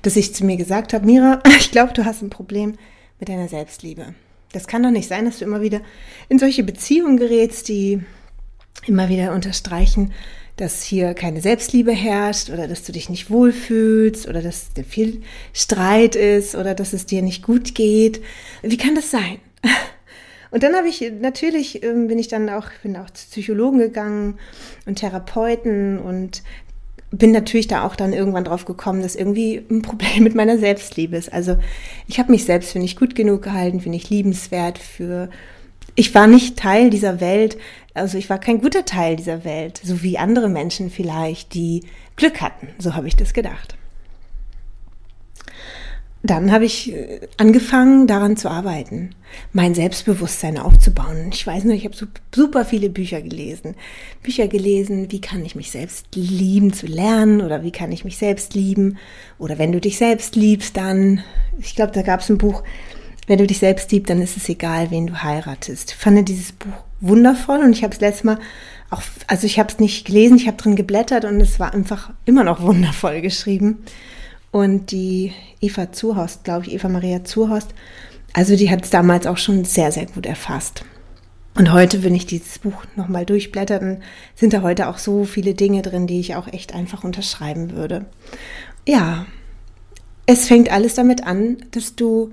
Dass 0.02 0.16
ich 0.16 0.34
zu 0.34 0.44
mir 0.44 0.56
gesagt 0.56 0.92
habe, 0.92 1.06
Mira, 1.06 1.42
ich 1.58 1.70
glaube, 1.70 1.92
du 1.92 2.04
hast 2.04 2.22
ein 2.22 2.30
Problem 2.30 2.74
mit 3.20 3.28
deiner 3.28 3.48
Selbstliebe. 3.48 4.14
Das 4.52 4.66
kann 4.66 4.82
doch 4.82 4.90
nicht 4.90 5.08
sein, 5.08 5.24
dass 5.24 5.38
du 5.38 5.44
immer 5.44 5.60
wieder 5.60 5.80
in 6.28 6.38
solche 6.38 6.64
Beziehungen 6.64 7.16
gerätst, 7.16 7.68
die 7.68 8.00
immer 8.86 9.08
wieder 9.08 9.32
unterstreichen, 9.34 10.12
dass 10.56 10.82
hier 10.82 11.14
keine 11.14 11.40
Selbstliebe 11.40 11.92
herrscht 11.92 12.50
oder 12.50 12.66
dass 12.66 12.82
du 12.82 12.92
dich 12.92 13.08
nicht 13.08 13.30
wohlfühlst 13.30 14.26
oder 14.26 14.42
dass 14.42 14.70
viel 14.88 15.22
Streit 15.52 16.16
ist 16.16 16.54
oder 16.54 16.74
dass 16.74 16.92
es 16.92 17.06
dir 17.06 17.22
nicht 17.22 17.42
gut 17.42 17.74
geht. 17.74 18.22
Wie 18.62 18.76
kann 18.76 18.94
das 18.94 19.10
sein? 19.10 19.38
Und 20.50 20.62
dann 20.62 20.74
habe 20.74 20.88
ich 20.88 21.12
natürlich 21.20 21.82
ähm, 21.82 22.08
bin 22.08 22.18
ich 22.18 22.28
dann 22.28 22.48
auch 22.48 22.66
bin 22.82 22.96
auch 22.96 23.10
zu 23.10 23.26
Psychologen 23.28 23.78
gegangen 23.78 24.38
und 24.86 24.96
Therapeuten 24.96 25.98
und 25.98 26.42
bin 27.10 27.32
natürlich 27.32 27.68
da 27.68 27.86
auch 27.86 27.96
dann 27.96 28.12
irgendwann 28.12 28.44
drauf 28.44 28.64
gekommen, 28.64 29.02
dass 29.02 29.16
irgendwie 29.16 29.64
ein 29.70 29.82
Problem 29.82 30.24
mit 30.24 30.34
meiner 30.34 30.58
Selbstliebe 30.58 31.16
ist. 31.16 31.32
Also 31.32 31.56
ich 32.06 32.18
habe 32.18 32.32
mich 32.32 32.44
selbst 32.44 32.72
für 32.72 32.78
nicht 32.78 32.98
gut 32.98 33.14
genug 33.14 33.42
gehalten, 33.42 33.80
für 33.80 33.88
nicht 33.88 34.10
liebenswert, 34.10 34.78
für 34.78 35.30
ich 35.94 36.14
war 36.14 36.26
nicht 36.26 36.58
Teil 36.58 36.90
dieser 36.90 37.20
Welt, 37.20 37.58
also 37.94 38.18
ich 38.18 38.30
war 38.30 38.38
kein 38.38 38.60
guter 38.60 38.84
Teil 38.84 39.16
dieser 39.16 39.44
Welt, 39.44 39.80
so 39.82 40.02
wie 40.02 40.18
andere 40.18 40.48
Menschen 40.48 40.90
vielleicht, 40.90 41.54
die 41.54 41.84
Glück 42.16 42.40
hatten. 42.40 42.68
So 42.78 42.94
habe 42.94 43.08
ich 43.08 43.16
das 43.16 43.32
gedacht. 43.32 43.77
Dann 46.22 46.50
habe 46.50 46.64
ich 46.64 46.92
äh, 46.92 47.20
angefangen, 47.36 48.06
daran 48.06 48.36
zu 48.36 48.50
arbeiten, 48.50 49.10
mein 49.52 49.74
Selbstbewusstsein 49.74 50.58
aufzubauen. 50.58 51.30
Ich 51.32 51.46
weiß 51.46 51.64
nur, 51.64 51.74
ich 51.74 51.84
habe 51.84 51.94
super 52.34 52.64
viele 52.64 52.90
Bücher 52.90 53.22
gelesen. 53.22 53.74
Bücher 54.22 54.48
gelesen, 54.48 55.12
wie 55.12 55.20
kann 55.20 55.44
ich 55.44 55.54
mich 55.54 55.70
selbst 55.70 56.06
lieben 56.14 56.72
zu 56.72 56.86
lernen 56.86 57.40
oder 57.40 57.62
wie 57.62 57.70
kann 57.70 57.92
ich 57.92 58.04
mich 58.04 58.18
selbst 58.18 58.54
lieben. 58.54 58.98
Oder 59.38 59.58
wenn 59.58 59.72
du 59.72 59.80
dich 59.80 59.96
selbst 59.96 60.34
liebst, 60.34 60.76
dann, 60.76 61.22
ich 61.58 61.76
glaube, 61.76 61.92
da 61.92 62.02
gab 62.02 62.20
es 62.20 62.28
ein 62.28 62.38
Buch, 62.38 62.64
wenn 63.28 63.38
du 63.38 63.46
dich 63.46 63.58
selbst 63.58 63.92
liebst, 63.92 64.10
dann 64.10 64.22
ist 64.22 64.36
es 64.36 64.48
egal, 64.48 64.90
wen 64.90 65.06
du 65.06 65.22
heiratest. 65.22 65.90
Ich 65.90 65.96
fand 65.96 66.28
dieses 66.28 66.52
Buch 66.52 66.84
wundervoll 67.00 67.58
und 67.58 67.72
ich 67.72 67.84
habe 67.84 67.94
es 67.94 68.00
letztes 68.00 68.24
Mal 68.24 68.38
auch, 68.90 69.02
also 69.26 69.46
ich 69.46 69.58
habe 69.58 69.70
es 69.70 69.78
nicht 69.78 70.06
gelesen, 70.06 70.38
ich 70.38 70.46
habe 70.46 70.56
drin 70.56 70.74
geblättert 70.74 71.24
und 71.26 71.40
es 71.40 71.60
war 71.60 71.74
einfach 71.74 72.10
immer 72.24 72.42
noch 72.42 72.60
wundervoll 72.62 73.20
geschrieben. 73.20 73.84
Und 74.50 74.90
die 74.90 75.32
Eva 75.60 75.92
Zuhorst, 75.92 76.44
glaube 76.44 76.66
ich, 76.66 76.72
Eva 76.72 76.88
Maria 76.88 77.24
Zuhorst, 77.24 77.68
also 78.32 78.56
die 78.56 78.70
hat 78.70 78.84
es 78.84 78.90
damals 78.90 79.26
auch 79.26 79.36
schon 79.36 79.64
sehr, 79.64 79.92
sehr 79.92 80.06
gut 80.06 80.26
erfasst. 80.26 80.84
Und 81.54 81.72
heute, 81.72 82.04
wenn 82.04 82.14
ich 82.14 82.26
dieses 82.26 82.60
Buch 82.60 82.84
nochmal 82.94 83.26
durchblätter, 83.26 83.80
dann 83.80 84.02
sind 84.36 84.52
da 84.52 84.62
heute 84.62 84.88
auch 84.88 84.98
so 84.98 85.24
viele 85.24 85.54
Dinge 85.54 85.82
drin, 85.82 86.06
die 86.06 86.20
ich 86.20 86.36
auch 86.36 86.46
echt 86.46 86.74
einfach 86.74 87.02
unterschreiben 87.02 87.72
würde. 87.72 88.06
Ja, 88.86 89.26
es 90.26 90.46
fängt 90.46 90.70
alles 90.70 90.94
damit 90.94 91.26
an, 91.26 91.56
dass 91.72 91.96
du 91.96 92.32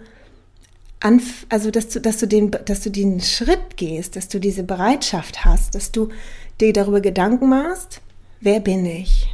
anf 1.00 1.46
also 1.50 1.72
dass 1.72 1.90
du, 1.90 2.02
dass 2.02 2.18
du 2.18 2.28
den, 2.28 2.52
dass 2.52 2.82
du 2.82 2.90
den 2.90 3.20
Schritt 3.20 3.78
gehst, 3.78 4.16
dass 4.16 4.28
du 4.28 4.40
diese 4.40 4.64
Bereitschaft 4.64 5.44
hast, 5.44 5.76
dass 5.76 5.92
du 5.92 6.10
dir 6.60 6.74
darüber 6.74 7.02
Gedanken 7.02 7.50
machst, 7.50 8.02
wer 8.42 8.60
bin 8.60 8.86
ich? 8.86 9.28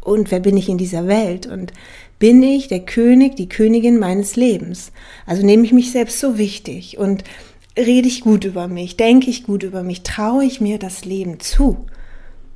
Und 0.00 0.30
wer 0.30 0.40
bin 0.40 0.56
ich 0.56 0.68
in 0.68 0.78
dieser 0.78 1.06
Welt? 1.06 1.46
Und 1.46 1.72
bin 2.20 2.42
ich 2.42 2.68
der 2.68 2.80
König, 2.80 3.34
die 3.34 3.48
Königin 3.48 3.98
meines 3.98 4.36
Lebens? 4.36 4.92
Also 5.26 5.44
nehme 5.44 5.64
ich 5.64 5.72
mich 5.72 5.90
selbst 5.90 6.20
so 6.20 6.38
wichtig 6.38 6.98
und 6.98 7.24
rede 7.76 8.06
ich 8.06 8.20
gut 8.20 8.44
über 8.44 8.68
mich, 8.68 8.96
denke 8.96 9.30
ich 9.30 9.42
gut 9.42 9.64
über 9.64 9.82
mich, 9.82 10.02
traue 10.02 10.44
ich 10.44 10.60
mir 10.60 10.78
das 10.78 11.04
Leben 11.04 11.40
zu? 11.40 11.86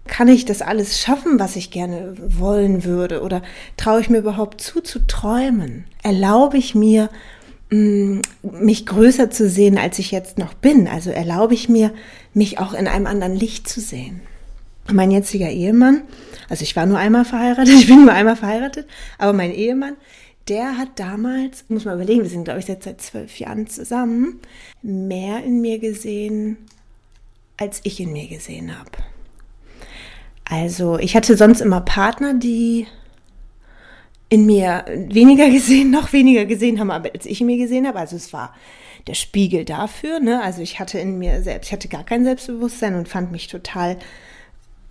Kann 0.06 0.28
ich 0.28 0.44
das 0.44 0.60
alles 0.60 1.00
schaffen, 1.00 1.40
was 1.40 1.56
ich 1.56 1.70
gerne 1.70 2.14
wollen 2.18 2.84
würde? 2.84 3.22
Oder 3.22 3.42
traue 3.78 4.02
ich 4.02 4.10
mir 4.10 4.18
überhaupt 4.18 4.60
zu, 4.60 4.82
zu 4.82 5.06
träumen? 5.06 5.84
Erlaube 6.02 6.58
ich 6.58 6.74
mir, 6.74 7.08
mm, 7.70 8.20
mich 8.42 8.84
größer 8.84 9.30
zu 9.30 9.48
sehen, 9.48 9.78
als 9.78 9.98
ich 9.98 10.10
jetzt 10.10 10.36
noch 10.36 10.52
bin? 10.52 10.88
Also 10.88 11.08
erlaube 11.08 11.54
ich 11.54 11.70
mir, 11.70 11.90
mich 12.34 12.58
auch 12.58 12.74
in 12.74 12.86
einem 12.86 13.06
anderen 13.06 13.34
Licht 13.34 13.66
zu 13.66 13.80
sehen? 13.80 14.20
Mein 14.92 15.10
jetziger 15.10 15.50
Ehemann, 15.50 16.02
also 16.48 16.62
ich 16.62 16.76
war 16.76 16.86
nur 16.86 16.98
einmal 16.98 17.24
verheiratet, 17.24 17.74
ich 17.78 17.86
bin 17.86 18.04
nur 18.04 18.12
einmal 18.12 18.36
verheiratet, 18.36 18.86
aber 19.18 19.32
mein 19.32 19.52
Ehemann, 19.52 19.96
der 20.48 20.76
hat 20.76 20.98
damals, 20.98 21.64
muss 21.68 21.84
man 21.84 21.94
überlegen, 21.94 22.22
wir 22.22 22.28
sind 22.28 22.44
glaube 22.44 22.60
ich 22.60 22.68
jetzt 22.68 22.84
seit 22.84 23.00
zwölf 23.00 23.38
Jahren 23.38 23.66
zusammen, 23.66 24.40
mehr 24.82 25.42
in 25.42 25.60
mir 25.60 25.78
gesehen, 25.78 26.58
als 27.56 27.80
ich 27.84 28.00
in 28.00 28.12
mir 28.12 28.28
gesehen 28.28 28.78
habe. 28.78 28.90
Also 30.44 30.98
ich 30.98 31.16
hatte 31.16 31.36
sonst 31.36 31.60
immer 31.60 31.80
Partner, 31.80 32.34
die 32.34 32.86
in 34.28 34.46
mir 34.46 34.84
weniger 35.08 35.48
gesehen, 35.48 35.90
noch 35.92 36.12
weniger 36.12 36.44
gesehen 36.44 36.80
haben, 36.80 36.90
als 36.90 37.26
ich 37.26 37.40
in 37.40 37.46
mir 37.46 37.56
gesehen 37.56 37.86
habe. 37.86 37.98
Also 37.98 38.16
es 38.16 38.32
war 38.32 38.54
der 39.06 39.14
Spiegel 39.14 39.64
dafür. 39.64 40.20
Ne? 40.20 40.42
Also 40.42 40.62
ich 40.62 40.78
hatte 40.78 40.98
in 40.98 41.18
mir 41.18 41.42
selbst, 41.42 41.68
ich 41.68 41.72
hatte 41.72 41.88
gar 41.88 42.04
kein 42.04 42.24
Selbstbewusstsein 42.24 42.94
und 42.94 43.08
fand 43.08 43.32
mich 43.32 43.48
total 43.48 43.98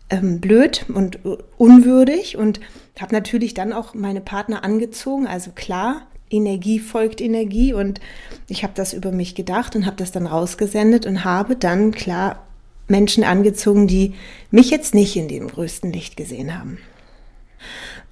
ähm, 0.10 0.40
blöd 0.40 0.86
und 0.94 1.20
unwürdig 1.58 2.38
und 2.38 2.60
habe 3.00 3.14
natürlich 3.14 3.54
dann 3.54 3.74
auch 3.74 3.94
meine 3.94 4.22
Partner 4.22 4.64
angezogen. 4.64 5.28
Also 5.28 5.52
klar, 5.52 6.08
Energie 6.30 6.80
folgt 6.80 7.22
Energie 7.22 7.74
und 7.74 8.00
ich 8.48 8.64
habe 8.64 8.74
das 8.76 8.94
über 8.94 9.12
mich 9.12 9.36
gedacht 9.36 9.76
und 9.76 9.86
habe 9.86 9.98
das 9.98 10.12
dann 10.12 10.28
rausgesendet 10.28 11.06
und 11.06 11.24
habe 11.24 11.56
dann 11.56 11.92
klar 11.92 12.46
Menschen 12.88 13.24
angezogen, 13.24 13.88
die 13.88 14.14
mich 14.52 14.70
jetzt 14.70 14.94
nicht 14.94 15.16
in 15.16 15.28
dem 15.28 15.48
größten 15.48 15.92
Licht 15.92 16.18
gesehen 16.18 16.58
haben. 16.58 16.80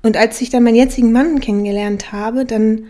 Und 0.01 0.17
als 0.17 0.41
ich 0.41 0.49
dann 0.49 0.63
meinen 0.63 0.75
jetzigen 0.75 1.11
Mann 1.11 1.39
kennengelernt 1.39 2.11
habe, 2.11 2.45
dann 2.45 2.85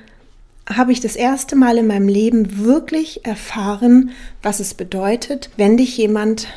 habe 0.70 0.92
ich 0.92 1.02
das 1.02 1.16
erste 1.16 1.56
Mal 1.56 1.78
in 1.78 1.88
meinem 1.88 2.08
Leben 2.08 2.64
wirklich 2.64 3.26
erfahren, 3.26 4.12
was 4.42 4.60
es 4.60 4.74
bedeutet, 4.74 5.50
wenn 5.58 5.76
dich 5.76 5.98
jemand 5.98 6.48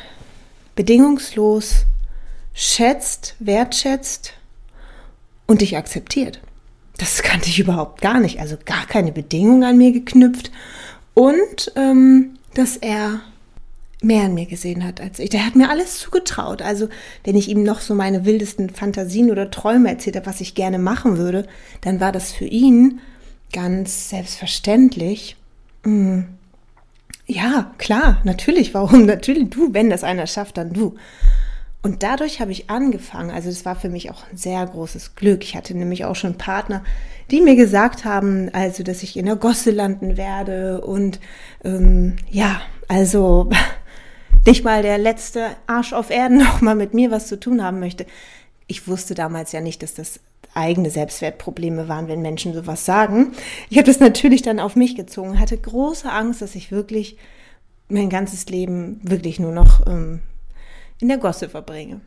bedingungslos 0.75 1.85
schätzt, 2.55 3.35
wertschätzt 3.39 4.33
und 5.45 5.61
dich 5.61 5.77
akzeptiert. 5.77 6.41
Das 6.97 7.21
kannte 7.21 7.49
ich 7.49 7.59
überhaupt 7.59 8.01
gar 8.01 8.19
nicht. 8.19 8.39
Also 8.39 8.55
gar 8.63 8.87
keine 8.87 9.11
Bedingungen 9.11 9.63
an 9.63 9.77
mir 9.77 9.91
geknüpft. 9.91 10.51
Und 11.13 11.71
ähm, 11.75 12.39
dass 12.53 12.77
er 12.77 13.19
mehr 14.01 14.23
an 14.23 14.33
mir 14.33 14.45
gesehen 14.45 14.83
hat 14.83 15.01
als 15.01 15.19
ich. 15.19 15.29
Der 15.29 15.45
hat 15.45 15.55
mir 15.55 15.69
alles 15.69 15.99
zugetraut. 15.99 16.61
Also 16.61 16.87
wenn 17.23 17.35
ich 17.35 17.49
ihm 17.49 17.63
noch 17.63 17.81
so 17.81 17.93
meine 17.93 18.25
wildesten 18.25 18.69
Fantasien 18.69 19.31
oder 19.31 19.51
Träume 19.51 19.89
erzählt 19.89 20.15
habe, 20.15 20.25
was 20.25 20.41
ich 20.41 20.55
gerne 20.55 20.79
machen 20.79 21.17
würde, 21.17 21.47
dann 21.81 21.99
war 21.99 22.11
das 22.11 22.31
für 22.31 22.45
ihn 22.45 23.01
ganz 23.51 24.09
selbstverständlich. 24.09 25.35
Hm. 25.83 26.25
Ja, 27.27 27.73
klar, 27.77 28.21
natürlich. 28.23 28.73
Warum? 28.73 29.05
Natürlich 29.05 29.49
du, 29.49 29.73
wenn 29.73 29.89
das 29.89 30.03
einer 30.03 30.27
schafft, 30.27 30.57
dann 30.57 30.73
du. 30.73 30.95
Und 31.85 32.01
dadurch 32.01 32.41
habe 32.41 32.51
ich 32.51 32.71
angefangen, 32.71 33.29
also 33.29 33.47
das 33.47 33.63
war 33.63 33.75
für 33.75 33.89
mich 33.89 34.09
auch 34.09 34.23
ein 34.31 34.37
sehr 34.37 34.65
großes 34.65 35.13
Glück. 35.13 35.43
Ich 35.43 35.55
hatte 35.55 35.77
nämlich 35.77 36.03
auch 36.03 36.15
schon 36.15 36.35
Partner, 36.35 36.83
die 37.29 37.41
mir 37.41 37.55
gesagt 37.55 38.05
haben, 38.05 38.49
also 38.53 38.81
dass 38.81 39.03
ich 39.03 39.15
in 39.15 39.27
der 39.27 39.35
Gosse 39.35 39.69
landen 39.69 40.17
werde 40.17 40.81
und 40.81 41.19
ähm, 41.63 42.15
ja, 42.31 42.59
also 42.87 43.51
nicht 44.47 44.63
mal 44.63 44.81
der 44.81 44.97
letzte 44.97 45.49
Arsch 45.67 45.93
auf 45.93 46.09
Erden 46.09 46.37
noch 46.39 46.59
mal 46.59 46.73
mit 46.73 46.95
mir 46.95 47.11
was 47.11 47.27
zu 47.27 47.39
tun 47.39 47.63
haben 47.63 47.79
möchte. 47.79 48.07
Ich 48.65 48.87
wusste 48.87 49.13
damals 49.13 49.51
ja 49.51 49.61
nicht, 49.61 49.83
dass 49.83 49.93
das 49.93 50.19
eigene 50.55 50.89
Selbstwertprobleme 50.89 51.87
waren, 51.87 52.07
wenn 52.07 52.23
Menschen 52.23 52.55
sowas 52.55 52.83
sagen. 52.83 53.33
Ich 53.69 53.77
habe 53.77 53.85
das 53.85 53.99
natürlich 53.99 54.41
dann 54.41 54.59
auf 54.59 54.75
mich 54.75 54.95
gezogen, 54.95 55.39
hatte 55.39 55.55
große 55.55 56.11
Angst, 56.11 56.41
dass 56.41 56.55
ich 56.55 56.71
wirklich 56.71 57.17
mein 57.89 58.09
ganzes 58.09 58.47
Leben 58.47 58.99
wirklich 59.03 59.39
nur 59.39 59.51
noch 59.51 59.85
ähm, 59.85 60.21
in 60.99 61.07
der 61.07 61.17
Gosse 61.17 61.49
verbringe. 61.49 62.01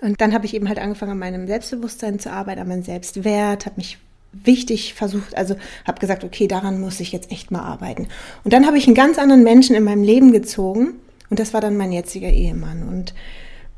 Und 0.00 0.20
dann 0.20 0.32
habe 0.32 0.46
ich 0.46 0.54
eben 0.54 0.68
halt 0.68 0.78
angefangen, 0.78 1.12
an 1.12 1.18
meinem 1.18 1.46
Selbstbewusstsein 1.46 2.18
zu 2.18 2.30
arbeiten, 2.30 2.60
an 2.60 2.68
meinem 2.68 2.82
Selbstwert, 2.82 3.66
habe 3.66 3.76
mich 3.76 3.98
wichtig 4.32 4.94
versucht, 4.94 5.36
also 5.36 5.56
habe 5.86 6.00
gesagt, 6.00 6.22
okay, 6.22 6.46
daran 6.46 6.80
muss 6.80 7.00
ich 7.00 7.12
jetzt 7.12 7.32
echt 7.32 7.50
mal 7.50 7.62
arbeiten. 7.62 8.08
Und 8.44 8.52
dann 8.52 8.66
habe 8.66 8.78
ich 8.78 8.86
einen 8.86 8.94
ganz 8.94 9.18
anderen 9.18 9.42
Menschen 9.42 9.74
in 9.74 9.84
meinem 9.84 10.02
Leben 10.02 10.32
gezogen 10.32 10.94
und 11.30 11.40
das 11.40 11.54
war 11.54 11.60
dann 11.60 11.76
mein 11.76 11.92
jetziger 11.92 12.28
Ehemann. 12.28 12.88
Und 12.88 13.14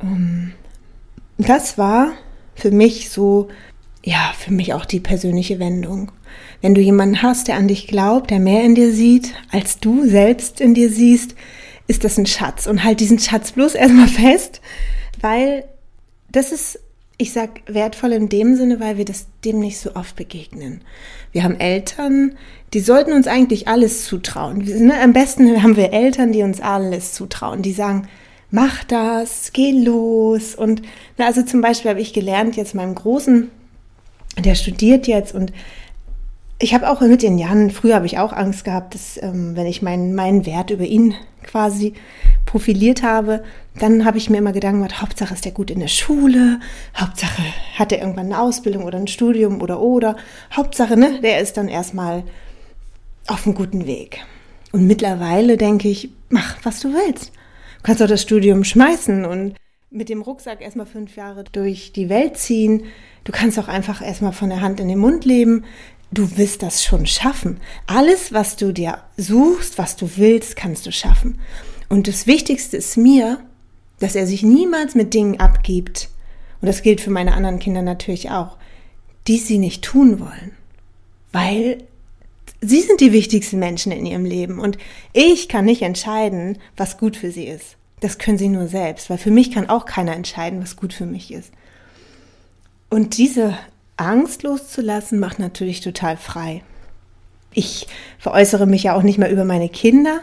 ähm, 0.02 0.52
das 1.38 1.78
war 1.78 2.12
für 2.54 2.70
mich 2.70 3.11
so, 3.11 3.49
ja, 4.04 4.32
für 4.37 4.52
mich 4.52 4.75
auch 4.75 4.85
die 4.85 5.00
persönliche 5.00 5.59
Wendung. 5.59 6.12
Wenn 6.61 6.75
du 6.75 6.80
jemanden 6.80 7.23
hast, 7.23 7.49
der 7.49 7.56
an 7.56 7.68
dich 7.68 7.87
glaubt, 7.87 8.30
der 8.30 8.40
mehr 8.40 8.64
in 8.64 8.75
dir 8.75 8.92
sieht, 8.92 9.35
als 9.50 9.80
du 9.80 10.06
selbst 10.06 10.61
in 10.61 10.75
dir 10.75 10.90
siehst, 10.90 11.35
ist 11.90 12.04
das 12.04 12.16
ein 12.16 12.26
Schatz. 12.26 12.68
Und 12.68 12.85
halt 12.85 13.00
diesen 13.00 13.18
Schatz 13.18 13.52
bloß 13.52 13.75
erstmal 13.75 14.09
fest, 14.23 14.61
weil 15.20 15.64
das 16.30 16.52
ist, 16.52 16.78
ich 17.18 17.32
sag, 17.32 17.62
wertvoll 17.66 18.12
in 18.12 18.28
dem 18.28 18.54
Sinne, 18.54 18.78
weil 18.78 18.97
wir 18.97 19.04
das 19.04 19.26
dem 19.44 19.59
nicht 19.59 19.78
so 19.78 19.97
oft 19.97 20.14
begegnen. 20.14 20.82
Wir 21.32 21.42
haben 21.42 21.59
Eltern, 21.59 22.37
die 22.73 22.80
sollten 22.80 23.12
uns 23.12 23.26
eigentlich 23.26 23.66
alles 23.66 24.04
zutrauen. 24.04 24.59
Ne, 24.59 25.00
am 25.02 25.12
besten 25.12 25.62
haben 25.62 25.76
wir 25.76 25.92
Eltern, 25.92 26.30
die 26.30 26.44
uns 26.44 26.61
alles 26.61 27.12
zutrauen, 27.12 27.62
die 27.62 27.73
sagen, 27.73 28.06
mach 28.52 28.85
das, 28.85 29.52
geh 29.52 29.73
los. 29.73 30.54
Und 30.54 30.82
na, 31.18 31.26
also 31.26 31.42
zum 31.42 31.61
Beispiel 31.61 31.90
habe 31.90 32.00
ich 32.00 32.12
gelernt, 32.12 32.54
jetzt 32.54 32.76
meinem 32.76 32.94
Großen, 32.94 33.50
der 34.38 34.54
studiert 34.54 35.09
jetzt 35.09 35.35
und 35.35 35.52
ich 36.62 36.75
habe 36.75 36.90
auch 36.90 37.00
mit 37.00 37.23
den 37.23 37.38
Jahren, 37.38 37.71
früher 37.71 37.95
habe 37.95 38.07
ich 38.07 38.19
auch 38.19 38.35
Angst 38.35 38.64
gehabt, 38.64 38.95
dass 38.95 39.21
ähm, 39.23 39.57
wenn 39.57 39.67
ich 39.67 39.81
meinen, 39.81 40.14
meinen 40.14 40.45
Wert 40.45 40.71
über 40.71 40.85
ihn 40.85 41.14
quasi 41.43 41.95
profiliert 42.45 43.02
habe, 43.02 43.43
dann 43.79 44.05
habe 44.05 44.19
ich 44.19 44.29
mir 44.29 44.38
immer 44.38 44.52
Gedanken 44.52 44.83
gemacht, 44.83 45.00
Hauptsache 45.00 45.33
ist 45.33 45.47
er 45.47 45.52
gut 45.52 45.71
in 45.71 45.81
der 45.81 45.88
Schule, 45.88 46.61
Hauptsache 46.95 47.43
hat 47.76 47.93
er 47.93 48.00
irgendwann 48.00 48.26
eine 48.26 48.40
Ausbildung 48.40 48.85
oder 48.85 48.99
ein 48.99 49.07
Studium 49.07 49.62
oder 49.62 49.81
oder, 49.81 50.17
Hauptsache, 50.55 50.99
ne, 50.99 51.21
der 51.23 51.40
ist 51.40 51.57
dann 51.57 51.69
erstmal 51.69 52.25
auf 53.26 53.47
einem 53.47 53.55
guten 53.55 53.87
Weg. 53.87 54.19
Und 54.73 54.87
mittlerweile 54.87 55.57
denke 55.57 55.88
ich, 55.88 56.11
mach, 56.29 56.59
was 56.62 56.81
du 56.81 56.93
willst. 56.93 57.29
Du 57.29 57.83
kannst 57.85 58.02
doch 58.02 58.07
das 58.07 58.23
Studium 58.23 58.64
schmeißen 58.64 59.25
und 59.25 59.55
mit 59.90 60.09
dem 60.09 60.23
Rucksack 60.23 60.61
erstmal 60.61 60.87
fünf 60.87 61.17
Jahre 61.17 61.43
durch 61.50 61.93
die 61.93 62.09
Welt 62.09 62.37
ziehen. 62.37 62.85
Du 63.25 63.33
kannst 63.33 63.59
auch 63.59 63.67
einfach 63.67 64.02
erstmal 64.02 64.33
von 64.33 64.50
der 64.50 64.61
Hand 64.61 64.79
in 64.79 64.88
den 64.88 64.99
Mund 64.99 65.25
leben 65.25 65.64
du 66.12 66.37
wirst 66.37 66.62
das 66.62 66.85
schon 66.85 67.07
schaffen. 67.07 67.61
Alles, 67.87 68.33
was 68.33 68.57
du 68.57 68.73
dir 68.73 68.99
suchst, 69.17 69.79
was 69.79 69.97
du 69.97 70.11
willst, 70.17 70.57
kannst 70.57 70.87
du 70.87 70.93
schaffen. 70.93 71.38
Und 71.88 72.09
das 72.09 72.26
Wichtigste 72.26 72.76
ist 72.76 72.97
mir, 72.97 73.40
dass 73.99 74.14
er 74.14 74.26
sich 74.26 74.43
niemals 74.43 74.95
mit 74.95 75.14
Dingen 75.14 75.40
abgibt. 75.40 76.09
Und 76.61 76.67
das 76.67 76.83
gilt 76.83 77.00
für 77.00 77.11
meine 77.11 77.35
anderen 77.35 77.59
Kinder 77.59 77.83
natürlich 77.83 78.31
auch, 78.31 78.57
die 79.26 79.38
sie 79.38 79.59
nicht 79.59 79.83
tun 79.83 80.21
wollen. 80.21 80.52
weil 81.33 81.79
sie 82.61 82.81
sind 82.81 83.00
die 83.00 83.12
wichtigsten 83.12 83.59
Menschen 83.59 83.93
in 83.93 84.07
ihrem 84.07 84.25
Leben 84.25 84.59
und 84.59 84.79
ich 85.12 85.49
kann 85.49 85.64
nicht 85.64 85.83
entscheiden, 85.83 86.59
was 86.76 86.99
gut 86.99 87.17
für 87.17 87.31
sie 87.31 87.45
ist. 87.47 87.76
Das 88.00 88.19
können 88.19 88.38
sie 88.38 88.49
nur 88.49 88.67
selbst, 88.67 89.11
weil 89.11 89.19
für 89.19 89.31
mich 89.31 89.52
kann 89.52 89.69
auch 89.69 89.85
keiner 89.85 90.14
entscheiden, 90.14 90.62
was 90.62 90.76
gut 90.76 90.93
für 90.93 91.07
mich 91.07 91.33
ist. 91.33 91.52
Und 92.88 93.19
diese 93.19 93.57
Angst 94.00 94.42
loszulassen 94.42 95.19
macht 95.19 95.38
natürlich 95.38 95.80
total 95.80 96.16
frei. 96.16 96.62
Ich 97.52 97.87
veräußere 98.19 98.66
mich 98.66 98.85
ja 98.85 98.95
auch 98.95 99.02
nicht 99.02 99.19
mehr 99.19 99.30
über 99.30 99.45
meine 99.45 99.69
Kinder, 99.69 100.21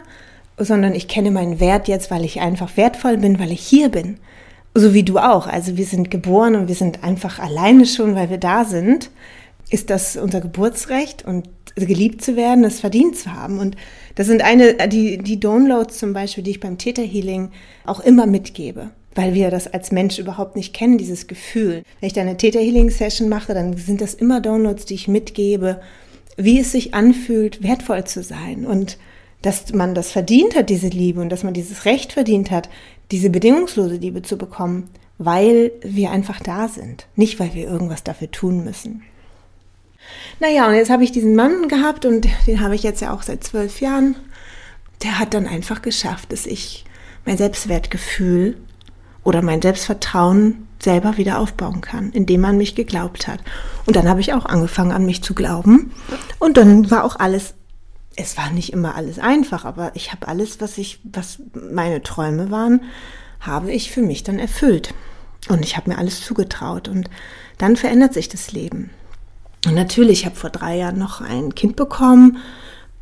sondern 0.56 0.94
ich 0.94 1.08
kenne 1.08 1.30
meinen 1.30 1.60
Wert 1.60 1.88
jetzt, 1.88 2.10
weil 2.10 2.24
ich 2.24 2.40
einfach 2.40 2.76
wertvoll 2.76 3.18
bin, 3.18 3.38
weil 3.38 3.52
ich 3.52 3.60
hier 3.60 3.88
bin. 3.90 4.18
So 4.74 4.94
wie 4.94 5.02
du 5.02 5.18
auch. 5.18 5.46
Also 5.46 5.76
wir 5.76 5.84
sind 5.84 6.10
geboren 6.10 6.56
und 6.56 6.68
wir 6.68 6.74
sind 6.74 7.04
einfach 7.04 7.38
alleine 7.38 7.86
schon, 7.86 8.14
weil 8.14 8.30
wir 8.30 8.38
da 8.38 8.64
sind. 8.64 9.10
Ist 9.70 9.90
das 9.90 10.16
unser 10.16 10.40
Geburtsrecht 10.40 11.24
und 11.24 11.48
geliebt 11.76 12.22
zu 12.22 12.34
werden, 12.34 12.62
das 12.62 12.80
verdient 12.80 13.16
zu 13.16 13.32
haben. 13.32 13.58
Und 13.58 13.76
das 14.14 14.26
sind 14.26 14.42
eine, 14.42 14.88
die, 14.88 15.18
die 15.18 15.38
Downloads 15.38 15.98
zum 15.98 16.12
Beispiel, 16.12 16.42
die 16.42 16.52
ich 16.52 16.60
beim 16.60 16.78
Theta 16.78 17.02
Healing 17.02 17.50
auch 17.84 18.00
immer 18.00 18.26
mitgebe 18.26 18.90
weil 19.18 19.34
wir 19.34 19.50
das 19.50 19.66
als 19.66 19.90
Mensch 19.90 20.20
überhaupt 20.20 20.54
nicht 20.54 20.72
kennen, 20.72 20.96
dieses 20.96 21.26
Gefühl. 21.26 21.82
Wenn 21.98 22.06
ich 22.06 22.12
da 22.12 22.20
eine 22.20 22.36
Theta 22.36 22.60
Healing 22.60 22.88
Session 22.88 23.28
mache, 23.28 23.52
dann 23.52 23.76
sind 23.76 24.00
das 24.00 24.14
immer 24.14 24.40
Downloads, 24.40 24.84
die 24.84 24.94
ich 24.94 25.08
mitgebe, 25.08 25.80
wie 26.36 26.60
es 26.60 26.70
sich 26.70 26.94
anfühlt, 26.94 27.60
wertvoll 27.60 28.04
zu 28.04 28.22
sein 28.22 28.64
und 28.64 28.96
dass 29.42 29.74
man 29.74 29.96
das 29.96 30.12
verdient 30.12 30.54
hat, 30.54 30.70
diese 30.70 30.86
Liebe 30.86 31.20
und 31.20 31.30
dass 31.30 31.42
man 31.42 31.52
dieses 31.52 31.84
Recht 31.84 32.12
verdient 32.12 32.52
hat, 32.52 32.68
diese 33.10 33.28
bedingungslose 33.28 33.96
Liebe 33.96 34.22
zu 34.22 34.38
bekommen, 34.38 34.88
weil 35.18 35.72
wir 35.82 36.12
einfach 36.12 36.38
da 36.38 36.68
sind, 36.68 37.08
nicht 37.16 37.40
weil 37.40 37.54
wir 37.54 37.66
irgendwas 37.66 38.04
dafür 38.04 38.30
tun 38.30 38.62
müssen. 38.62 39.02
Naja, 40.38 40.68
und 40.68 40.74
jetzt 40.74 40.90
habe 40.90 41.02
ich 41.02 41.10
diesen 41.10 41.34
Mann 41.34 41.66
gehabt 41.66 42.06
und 42.06 42.28
den 42.46 42.60
habe 42.60 42.76
ich 42.76 42.84
jetzt 42.84 43.02
ja 43.02 43.12
auch 43.12 43.22
seit 43.22 43.42
zwölf 43.42 43.80
Jahren. 43.80 44.14
Der 45.02 45.18
hat 45.18 45.34
dann 45.34 45.48
einfach 45.48 45.82
geschafft, 45.82 46.30
dass 46.30 46.46
ich 46.46 46.84
mein 47.24 47.36
Selbstwertgefühl 47.36 48.56
oder 49.28 49.42
mein 49.42 49.60
Selbstvertrauen 49.60 50.66
selber 50.82 51.18
wieder 51.18 51.38
aufbauen 51.38 51.82
kann, 51.82 52.12
indem 52.12 52.40
man 52.40 52.56
mich 52.56 52.74
geglaubt 52.74 53.28
hat. 53.28 53.40
Und 53.84 53.94
dann 53.94 54.08
habe 54.08 54.22
ich 54.22 54.32
auch 54.32 54.46
angefangen 54.46 54.90
an 54.90 55.04
mich 55.04 55.22
zu 55.22 55.34
glauben. 55.34 55.92
Und 56.38 56.56
dann 56.56 56.90
war 56.90 57.04
auch 57.04 57.16
alles, 57.16 57.52
es 58.16 58.38
war 58.38 58.48
nicht 58.50 58.72
immer 58.72 58.94
alles 58.94 59.18
einfach, 59.18 59.66
aber 59.66 59.90
ich 59.94 60.12
habe 60.12 60.28
alles, 60.28 60.62
was 60.62 60.78
ich, 60.78 61.00
was 61.04 61.40
meine 61.52 62.02
Träume 62.02 62.50
waren, 62.50 62.80
habe 63.38 63.70
ich 63.70 63.90
für 63.90 64.00
mich 64.00 64.22
dann 64.22 64.38
erfüllt. 64.38 64.94
Und 65.50 65.62
ich 65.62 65.76
habe 65.76 65.90
mir 65.90 65.98
alles 65.98 66.22
zugetraut. 66.22 66.88
Und 66.88 67.10
dann 67.58 67.76
verändert 67.76 68.14
sich 68.14 68.30
das 68.30 68.52
Leben. 68.52 68.88
Und 69.66 69.74
natürlich, 69.74 70.20
ich 70.20 70.26
habe 70.26 70.36
vor 70.36 70.48
drei 70.48 70.78
Jahren 70.78 70.98
noch 70.98 71.20
ein 71.20 71.54
Kind 71.54 71.76
bekommen. 71.76 72.38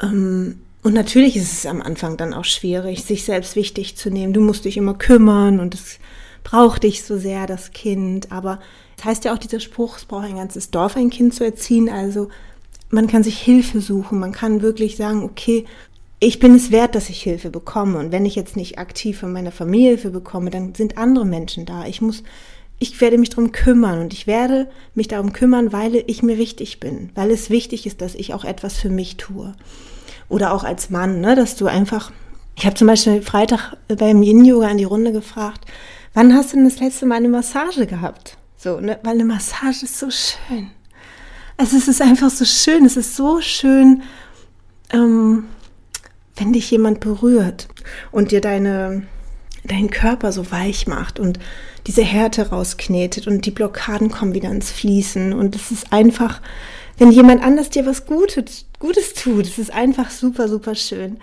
Ähm, 0.02 0.58
und 0.82 0.92
natürlich 0.92 1.36
ist 1.36 1.52
es 1.52 1.66
am 1.66 1.82
Anfang 1.82 2.16
dann 2.16 2.34
auch 2.34 2.44
schwierig, 2.44 3.04
sich 3.04 3.24
selbst 3.24 3.54
wichtig 3.54 3.96
zu 3.96 4.10
nehmen. 4.10 4.32
Du 4.32 4.40
musst 4.40 4.64
dich 4.64 4.76
immer 4.76 4.94
kümmern 4.94 5.60
und 5.60 5.74
es 5.74 6.00
braucht 6.46 6.84
dich 6.84 7.02
so 7.02 7.18
sehr, 7.18 7.48
das 7.48 7.72
Kind. 7.72 8.30
Aber 8.30 8.60
es 8.96 8.96
das 8.98 9.04
heißt 9.06 9.24
ja 9.24 9.34
auch 9.34 9.38
dieser 9.38 9.58
Spruch, 9.58 9.96
es 9.96 10.04
braucht 10.04 10.26
ein 10.26 10.36
ganzes 10.36 10.70
Dorf, 10.70 10.96
ein 10.96 11.10
Kind 11.10 11.34
zu 11.34 11.44
erziehen. 11.44 11.88
Also 11.88 12.28
man 12.88 13.08
kann 13.08 13.24
sich 13.24 13.40
Hilfe 13.40 13.80
suchen. 13.80 14.20
Man 14.20 14.30
kann 14.30 14.62
wirklich 14.62 14.96
sagen, 14.96 15.24
okay, 15.24 15.64
ich 16.20 16.38
bin 16.38 16.54
es 16.54 16.70
wert, 16.70 16.94
dass 16.94 17.10
ich 17.10 17.20
Hilfe 17.20 17.50
bekomme. 17.50 17.98
Und 17.98 18.12
wenn 18.12 18.24
ich 18.24 18.36
jetzt 18.36 18.54
nicht 18.54 18.78
aktiv 18.78 19.18
von 19.18 19.32
meiner 19.32 19.50
Familie 19.50 19.88
Hilfe 19.88 20.10
bekomme, 20.10 20.50
dann 20.50 20.72
sind 20.76 20.98
andere 20.98 21.26
Menschen 21.26 21.66
da. 21.66 21.84
Ich 21.84 22.00
muss, 22.00 22.22
ich 22.78 23.00
werde 23.00 23.18
mich 23.18 23.30
darum 23.30 23.50
kümmern 23.50 23.98
und 23.98 24.12
ich 24.12 24.28
werde 24.28 24.70
mich 24.94 25.08
darum 25.08 25.32
kümmern, 25.32 25.72
weil 25.72 26.04
ich 26.06 26.22
mir 26.22 26.38
wichtig 26.38 26.78
bin, 26.78 27.10
weil 27.16 27.32
es 27.32 27.50
wichtig 27.50 27.86
ist, 27.86 28.00
dass 28.00 28.14
ich 28.14 28.34
auch 28.34 28.44
etwas 28.44 28.78
für 28.78 28.90
mich 28.90 29.16
tue. 29.16 29.52
Oder 30.28 30.54
auch 30.54 30.62
als 30.62 30.90
Mann, 30.90 31.20
ne, 31.20 31.34
dass 31.34 31.56
du 31.56 31.66
einfach, 31.66 32.12
ich 32.54 32.66
habe 32.66 32.76
zum 32.76 32.86
Beispiel 32.86 33.20
Freitag 33.20 33.76
beim 33.88 34.22
Yin-Yoga 34.22 34.68
in 34.68 34.78
die 34.78 34.84
Runde 34.84 35.10
gefragt, 35.10 35.66
Wann 36.16 36.32
hast 36.32 36.52
du 36.52 36.56
denn 36.56 36.64
das 36.64 36.80
letzte 36.80 37.04
Mal 37.04 37.16
eine 37.16 37.28
Massage 37.28 37.86
gehabt? 37.86 38.38
So, 38.56 38.80
ne? 38.80 38.98
Weil 39.02 39.16
eine 39.16 39.26
Massage 39.26 39.84
ist 39.84 39.98
so 39.98 40.08
schön. 40.10 40.70
Also 41.58 41.76
es 41.76 41.88
ist 41.88 42.00
einfach 42.00 42.30
so 42.30 42.46
schön. 42.46 42.86
Es 42.86 42.96
ist 42.96 43.16
so 43.16 43.42
schön, 43.42 44.02
ähm, 44.94 45.44
wenn 46.36 46.54
dich 46.54 46.70
jemand 46.70 47.00
berührt 47.00 47.68
und 48.12 48.30
dir 48.30 48.40
deine, 48.40 49.02
deinen 49.64 49.90
Körper 49.90 50.32
so 50.32 50.50
weich 50.50 50.86
macht 50.86 51.20
und 51.20 51.38
diese 51.86 52.02
Härte 52.02 52.48
rausknetet 52.48 53.26
und 53.26 53.44
die 53.44 53.50
Blockaden 53.50 54.10
kommen 54.10 54.32
wieder 54.32 54.50
ins 54.50 54.70
Fließen. 54.70 55.34
Und 55.34 55.54
es 55.54 55.70
ist 55.70 55.92
einfach, 55.92 56.40
wenn 56.96 57.12
jemand 57.12 57.42
anders 57.42 57.68
dir 57.68 57.84
was 57.84 58.06
Gutes, 58.06 58.64
Gutes 58.78 59.12
tut, 59.12 59.44
es 59.44 59.58
ist 59.58 59.70
einfach 59.70 60.10
super, 60.10 60.48
super 60.48 60.76
schön. 60.76 61.18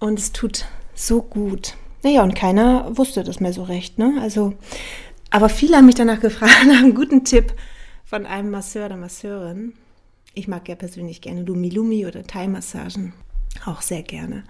Und 0.00 0.18
es 0.18 0.32
tut 0.32 0.64
so 0.94 1.20
gut. 1.20 1.74
Naja, 2.04 2.22
und 2.22 2.34
keiner 2.34 2.96
wusste 2.96 3.24
das 3.24 3.40
mehr 3.40 3.54
so 3.54 3.62
recht, 3.62 3.98
ne? 3.98 4.18
Also, 4.20 4.52
aber 5.30 5.48
viele 5.48 5.78
haben 5.78 5.86
mich 5.86 5.94
danach 5.94 6.20
gefragt, 6.20 6.52
nach 6.66 6.82
einem 6.82 6.94
guten 6.94 7.24
Tipp 7.24 7.54
von 8.04 8.26
einem 8.26 8.50
Masseur 8.50 8.86
oder 8.86 8.98
Masseurin. 8.98 9.72
Ich 10.34 10.46
mag 10.46 10.68
ja 10.68 10.74
persönlich 10.74 11.22
gerne 11.22 11.42
Lumi-Lumi 11.42 12.06
oder 12.06 12.22
Thai-Massagen. 12.22 13.14
Auch 13.64 13.80
sehr 13.80 14.02
gerne. 14.02 14.44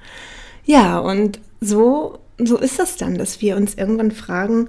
Ja, 0.64 0.98
und 0.98 1.38
so, 1.60 2.18
so 2.38 2.58
ist 2.58 2.80
das 2.80 2.96
dann, 2.96 3.18
dass 3.18 3.40
wir 3.40 3.56
uns 3.56 3.74
irgendwann 3.74 4.10
fragen, 4.10 4.68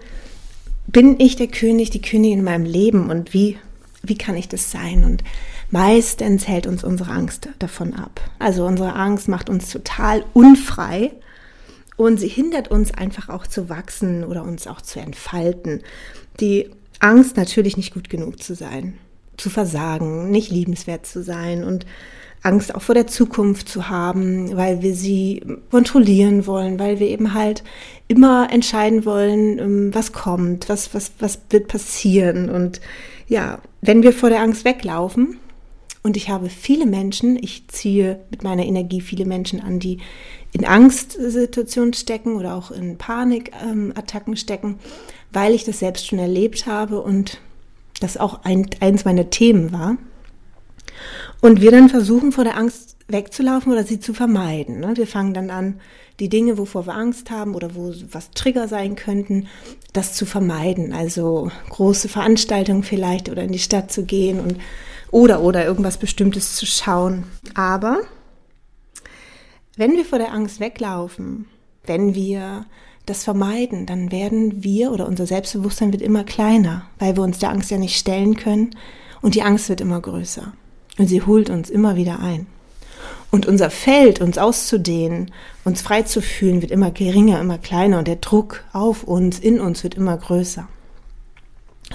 bin 0.86 1.20
ich 1.20 1.36
der 1.36 1.48
König, 1.48 1.90
die 1.90 2.02
Königin 2.02 2.40
in 2.40 2.46
meinem 2.46 2.66
Leben 2.66 3.10
und 3.10 3.34
wie, 3.34 3.58
wie 4.04 4.18
kann 4.18 4.36
ich 4.36 4.48
das 4.48 4.70
sein? 4.70 5.04
Und 5.04 5.24
meistens 5.72 6.48
hält 6.48 6.68
uns 6.68 6.84
unsere 6.84 7.12
Angst 7.12 7.50
davon 7.58 7.96
ab. 7.96 8.22
Also 8.38 8.64
unsere 8.68 8.94
Angst 8.94 9.28
macht 9.28 9.50
uns 9.50 9.70
total 9.70 10.24
unfrei 10.34 11.12
und 11.98 12.20
sie 12.20 12.28
hindert 12.28 12.70
uns 12.70 12.94
einfach 12.94 13.30
auch 13.30 13.48
zu 13.48 13.70
wachsen 13.70 14.24
oder 14.24 14.44
uns 14.44 14.68
auch 14.68 14.82
zu 14.82 15.00
entfalten. 15.00 15.82
Die 16.40 16.70
Angst 17.00 17.38
natürlich 17.38 17.78
nicht 17.78 17.94
gut 17.94 18.10
genug 18.10 18.42
zu 18.42 18.56
sein, 18.56 18.98
zu 19.38 19.50
versagen, 19.50 20.32
nicht 20.32 20.52
liebenswert 20.52 21.06
zu 21.06 21.24
sein 21.24 21.64
und 21.64 21.86
Angst 22.46 22.76
auch 22.76 22.82
vor 22.82 22.94
der 22.96 23.08
Zukunft 23.08 23.68
zu 23.68 23.90
haben, 23.90 24.56
weil 24.56 24.84
wir 24.84 24.94
sie 24.94 25.42
kontrollieren 25.72 26.46
wollen, 26.46 26.78
weil 26.78 27.00
wir 27.00 27.08
eben 27.08 27.34
halt 27.34 27.64
immer 28.08 28.50
entscheiden 28.52 29.04
wollen, 29.04 29.58
ähm, 29.58 29.96
was 29.96 30.12
kommt, 30.12 30.70
was, 30.70 30.94
was, 30.94 31.12
was 31.20 31.40
wird 31.50 31.68
passieren. 31.68 32.50
Und 32.50 32.82
ja, 33.28 33.60
wenn 33.82 34.04
wir 34.04 34.14
vor 34.14 34.30
der 34.30 34.42
Angst 34.42 34.64
weglaufen, 34.64 35.40
und 36.04 36.16
ich 36.16 36.30
habe 36.30 36.50
viele 36.50 36.86
Menschen, 36.86 37.36
ich 37.36 37.68
ziehe 37.68 38.20
mit 38.30 38.44
meiner 38.44 38.64
Energie 38.64 39.02
viele 39.02 39.26
Menschen 39.26 39.60
an, 39.60 39.80
die 39.80 39.98
in 40.56 40.66
Angstsituationen 40.66 41.94
stecken 41.94 42.36
oder 42.36 42.56
auch 42.56 42.72
in 42.72 42.98
Panikattacken 42.98 44.38
stecken, 44.38 44.80
weil 45.34 45.54
ich 45.54 45.66
das 45.66 45.80
selbst 45.80 46.08
schon 46.08 46.18
erlebt 46.18 46.66
habe 46.66 47.02
und 47.02 47.42
das 48.00 48.16
auch 48.16 48.46
ein, 48.46 48.70
eins 48.80 49.04
meiner 49.04 49.30
Themen 49.30 49.74
war. 49.74 49.98
Und 51.42 51.60
wir 51.60 51.72
dann 51.72 51.90
versuchen, 51.90 52.32
vor 52.32 52.46
der 52.46 52.56
Angst 52.58 52.96
wegzulaufen 53.10 53.74
oder 53.74 53.84
sie 53.84 54.00
zu 54.00 54.14
vermeiden. 54.14 54.80
Ne? 54.80 54.94
Wir 54.96 55.08
fangen 55.08 55.34
dann 55.34 55.50
an, 55.50 55.82
die 56.22 56.30
Dinge, 56.30 56.58
wovor 56.58 56.88
wir 56.88 56.96
Angst 56.96 57.32
haben 57.32 57.54
oder 57.54 57.76
wo 57.76 57.94
was 58.10 58.32
Trigger 58.32 58.70
sein 58.70 58.96
könnten, 58.96 59.48
das 59.92 60.14
zu 60.14 60.26
vermeiden. 60.26 60.94
Also 60.94 61.52
große 61.70 62.08
Veranstaltungen 62.08 62.84
vielleicht 62.84 63.28
oder 63.28 63.44
in 63.44 63.52
die 63.52 63.60
Stadt 63.60 63.92
zu 63.92 64.06
gehen 64.06 64.40
und 64.40 64.56
oder 65.12 65.42
oder 65.42 65.66
irgendwas 65.66 65.98
Bestimmtes 65.98 66.56
zu 66.56 66.66
schauen. 66.66 67.26
Aber 67.56 68.00
wenn 69.78 69.94
wir 69.94 70.06
vor 70.06 70.20
der 70.20 70.34
Angst 70.34 70.60
weglaufen, 70.60 71.46
wenn 71.86 72.16
wir 72.16 72.66
das 73.06 73.24
vermeiden, 73.24 73.86
dann 73.86 74.12
werden 74.12 74.64
wir 74.64 74.92
oder 74.92 75.08
unser 75.08 75.28
Selbstbewusstsein 75.28 75.92
wird 75.92 76.02
immer 76.02 76.24
kleiner, 76.24 76.86
weil 76.98 77.16
wir 77.16 77.24
uns 77.24 77.40
der 77.40 77.50
Angst 77.50 77.70
ja 77.70 77.78
nicht 77.78 77.98
stellen 77.98 78.36
können 78.36 78.72
und 79.22 79.36
die 79.36 79.44
Angst 79.44 79.70
wird 79.70 79.82
immer 79.82 80.02
größer 80.02 80.54
und 80.98 81.08
sie 81.08 81.22
holt 81.22 81.50
uns 81.50 81.70
immer 81.70 81.96
wieder 81.96 82.20
ein. 82.20 82.48
Und 83.32 83.46
unser 83.46 83.70
Feld, 83.70 84.22
uns 84.22 84.38
auszudehnen, 84.38 85.32
uns 85.66 85.82
frei 85.82 86.04
zu 86.04 86.22
fühlen, 86.22 86.62
wird 86.62 86.72
immer 86.72 86.92
geringer, 86.92 87.40
immer 87.40 87.58
kleiner 87.58 88.00
und 88.00 88.08
der 88.08 88.16
Druck 88.16 88.64
auf 88.72 89.04
uns, 89.04 89.40
in 89.40 89.60
uns 89.60 89.84
wird 89.84 89.96
immer 89.96 90.18
größer. 90.18 90.68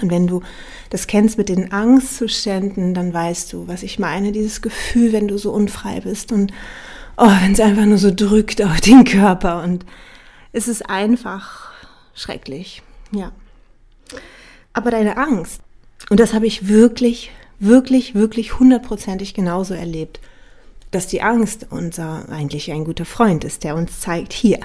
Und 0.01 0.11
wenn 0.11 0.27
du 0.27 0.41
das 0.89 1.07
kennst 1.07 1.37
mit 1.37 1.49
den 1.49 1.71
Angstzuständen, 1.71 2.93
dann 2.93 3.13
weißt 3.13 3.51
du, 3.51 3.67
was 3.67 3.83
ich 3.83 3.99
meine. 3.99 4.31
Dieses 4.31 4.61
Gefühl, 4.61 5.11
wenn 5.11 5.27
du 5.27 5.37
so 5.37 5.51
unfrei 5.51 5.99
bist 5.99 6.31
und 6.31 6.53
oh, 7.21 7.41
wenn 7.41 7.53
es 7.53 7.59
einfach 7.59 7.85
nur 7.85 7.97
so 7.97 8.11
drückt 8.13 8.61
auf 8.61 8.81
den 8.81 9.03
Körper 9.05 9.63
und 9.63 9.85
es 10.51 10.67
ist 10.67 10.89
einfach 10.89 11.71
schrecklich. 12.13 12.81
Ja. 13.11 13.31
Aber 14.73 14.91
deine 14.91 15.17
Angst, 15.17 15.61
und 16.09 16.19
das 16.19 16.33
habe 16.33 16.47
ich 16.47 16.67
wirklich, 16.67 17.31
wirklich, 17.59 18.15
wirklich 18.15 18.59
hundertprozentig 18.59 19.33
genauso 19.33 19.73
erlebt, 19.73 20.19
dass 20.91 21.07
die 21.07 21.21
Angst 21.21 21.67
unser 21.69 22.27
eigentlich 22.29 22.71
ein 22.71 22.83
guter 22.83 23.05
Freund 23.05 23.45
ist, 23.45 23.63
der 23.63 23.75
uns 23.75 24.01
zeigt, 24.01 24.33
hier, 24.33 24.59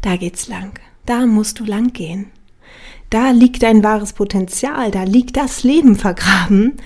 da 0.00 0.16
geht's 0.16 0.48
lang, 0.48 0.80
da 1.06 1.26
musst 1.26 1.60
du 1.60 1.64
lang 1.64 1.92
gehen 1.92 2.32
da 3.10 3.32
liegt 3.32 3.64
dein 3.64 3.82
wahres 3.82 4.12
Potenzial, 4.12 4.92
da 4.92 5.02
liegt 5.02 5.36
das 5.36 5.64
Leben 5.64 5.96
vergraben, 5.96 6.76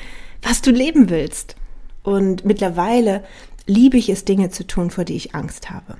was 0.42 0.62
du 0.62 0.70
leben 0.70 1.10
willst. 1.10 1.54
Und 2.02 2.44
mittlerweile 2.44 3.24
liebe 3.66 3.96
ich 3.96 4.08
es, 4.08 4.24
Dinge 4.24 4.50
zu 4.50 4.66
tun, 4.66 4.90
vor 4.90 5.04
die 5.04 5.16
ich 5.16 5.34
Angst 5.34 5.70
habe. 5.70 5.96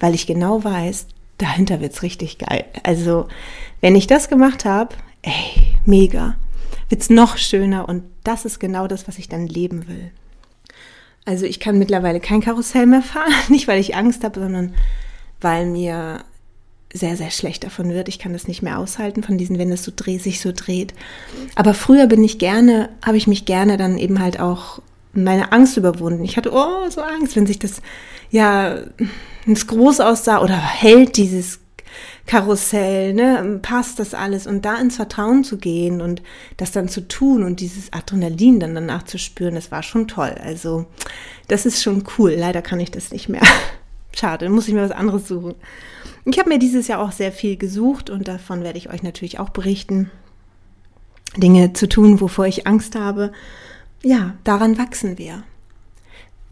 Weil 0.00 0.14
ich 0.14 0.26
genau 0.26 0.64
weiß, 0.64 1.06
dahinter 1.38 1.80
wird's 1.80 2.02
richtig 2.02 2.38
geil. 2.38 2.64
Also, 2.82 3.28
wenn 3.80 3.96
ich 3.96 4.06
das 4.06 4.28
gemacht 4.28 4.64
habe, 4.64 4.94
ey, 5.22 5.76
mega, 5.84 6.36
wird's 6.88 7.10
noch 7.10 7.36
schöner 7.36 7.88
und 7.88 8.04
das 8.22 8.44
ist 8.44 8.60
genau 8.60 8.86
das, 8.86 9.08
was 9.08 9.18
ich 9.18 9.28
dann 9.28 9.46
leben 9.46 9.88
will. 9.88 10.10
Also 11.24 11.46
ich 11.46 11.58
kann 11.58 11.78
mittlerweile 11.78 12.20
kein 12.20 12.40
Karussell 12.40 12.86
mehr 12.86 13.02
fahren, 13.02 13.32
nicht 13.48 13.68
weil 13.68 13.80
ich 13.80 13.96
Angst 13.96 14.24
habe, 14.24 14.40
sondern 14.40 14.74
weil 15.40 15.66
mir 15.66 16.24
sehr, 16.92 17.16
sehr 17.16 17.30
schlecht 17.30 17.64
davon 17.64 17.90
wird. 17.90 18.08
Ich 18.08 18.18
kann 18.18 18.32
das 18.32 18.46
nicht 18.46 18.62
mehr 18.62 18.78
aushalten 18.78 19.22
von 19.22 19.36
diesen, 19.36 19.58
wenn 19.58 19.72
es 19.72 19.82
so 19.82 19.92
dreht, 19.94 20.22
sich 20.22 20.40
so 20.40 20.52
dreht. 20.52 20.94
Aber 21.56 21.74
früher 21.74 22.06
bin 22.06 22.22
ich 22.22 22.38
gerne, 22.38 22.88
habe 23.04 23.16
ich 23.16 23.26
mich 23.26 23.46
gerne 23.46 23.76
dann 23.76 23.98
eben 23.98 24.20
halt 24.20 24.38
auch 24.38 24.80
meine 25.14 25.52
Angst 25.52 25.76
überwunden. 25.76 26.24
Ich 26.24 26.36
hatte, 26.36 26.52
oh, 26.52 26.88
so 26.90 27.00
Angst, 27.00 27.36
wenn 27.36 27.46
sich 27.46 27.58
das, 27.58 27.80
ja, 28.30 28.78
ins 29.46 29.66
Groß 29.66 30.00
aussah 30.00 30.40
oder 30.40 30.56
hält 30.56 31.16
dieses 31.16 31.60
Karussell, 32.26 33.12
ne, 33.12 33.60
passt 33.60 33.98
das 33.98 34.14
alles 34.14 34.46
und 34.46 34.64
da 34.64 34.76
ins 34.76 34.96
Vertrauen 34.96 35.44
zu 35.44 35.58
gehen 35.58 36.00
und 36.00 36.22
das 36.56 36.72
dann 36.72 36.88
zu 36.88 37.06
tun 37.06 37.42
und 37.42 37.60
dieses 37.60 37.92
Adrenalin 37.92 38.60
dann 38.60 38.74
danach 38.74 39.02
zu 39.02 39.18
spüren, 39.18 39.54
das 39.54 39.70
war 39.70 39.82
schon 39.82 40.08
toll. 40.08 40.34
Also, 40.42 40.86
das 41.48 41.66
ist 41.66 41.82
schon 41.82 42.04
cool. 42.18 42.32
Leider 42.32 42.62
kann 42.62 42.80
ich 42.80 42.90
das 42.90 43.12
nicht 43.12 43.28
mehr. 43.28 43.42
Schade, 44.16 44.48
muss 44.48 44.68
ich 44.68 44.74
mir 44.74 44.82
was 44.82 44.90
anderes 44.90 45.28
suchen. 45.28 45.54
Ich 46.24 46.38
habe 46.38 46.48
mir 46.48 46.58
dieses 46.58 46.88
Jahr 46.88 47.00
auch 47.00 47.12
sehr 47.12 47.32
viel 47.32 47.56
gesucht 47.56 48.08
und 48.08 48.26
davon 48.26 48.62
werde 48.62 48.78
ich 48.78 48.88
euch 48.88 49.02
natürlich 49.02 49.38
auch 49.38 49.50
berichten. 49.50 50.10
Dinge 51.36 51.74
zu 51.74 51.88
tun, 51.88 52.20
wovor 52.20 52.46
ich 52.46 52.66
Angst 52.66 52.94
habe. 52.94 53.32
Ja, 54.04 54.34
daran 54.44 54.76
wachsen 54.76 55.16
wir. 55.16 55.44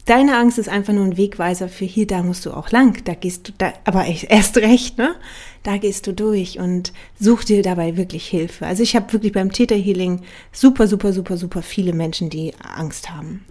Deine 0.06 0.36
Angst 0.36 0.58
ist 0.58 0.68
einfach 0.68 0.94
nur 0.94 1.04
ein 1.04 1.16
Wegweiser 1.16 1.68
für 1.68 1.84
hier, 1.84 2.08
da 2.08 2.24
musst 2.24 2.44
du 2.44 2.52
auch 2.52 2.72
lang, 2.72 3.04
da 3.04 3.14
gehst 3.14 3.46
du, 3.46 3.52
da, 3.56 3.72
aber 3.84 4.04
erst 4.06 4.56
recht, 4.56 4.98
ne? 4.98 5.14
Da 5.62 5.76
gehst 5.76 6.06
du 6.08 6.12
durch 6.12 6.58
und 6.58 6.92
such 7.20 7.44
dir 7.44 7.62
dabei 7.62 7.96
wirklich 7.96 8.26
Hilfe. 8.26 8.66
Also 8.66 8.82
ich 8.82 8.96
habe 8.96 9.12
wirklich 9.12 9.32
beim 9.32 9.52
Theta 9.52 9.76
Healing 9.76 10.22
super, 10.50 10.88
super, 10.88 11.12
super, 11.12 11.36
super 11.36 11.62
viele 11.62 11.92
Menschen, 11.92 12.30
die 12.30 12.52
Angst 12.74 13.10
haben. 13.10 13.44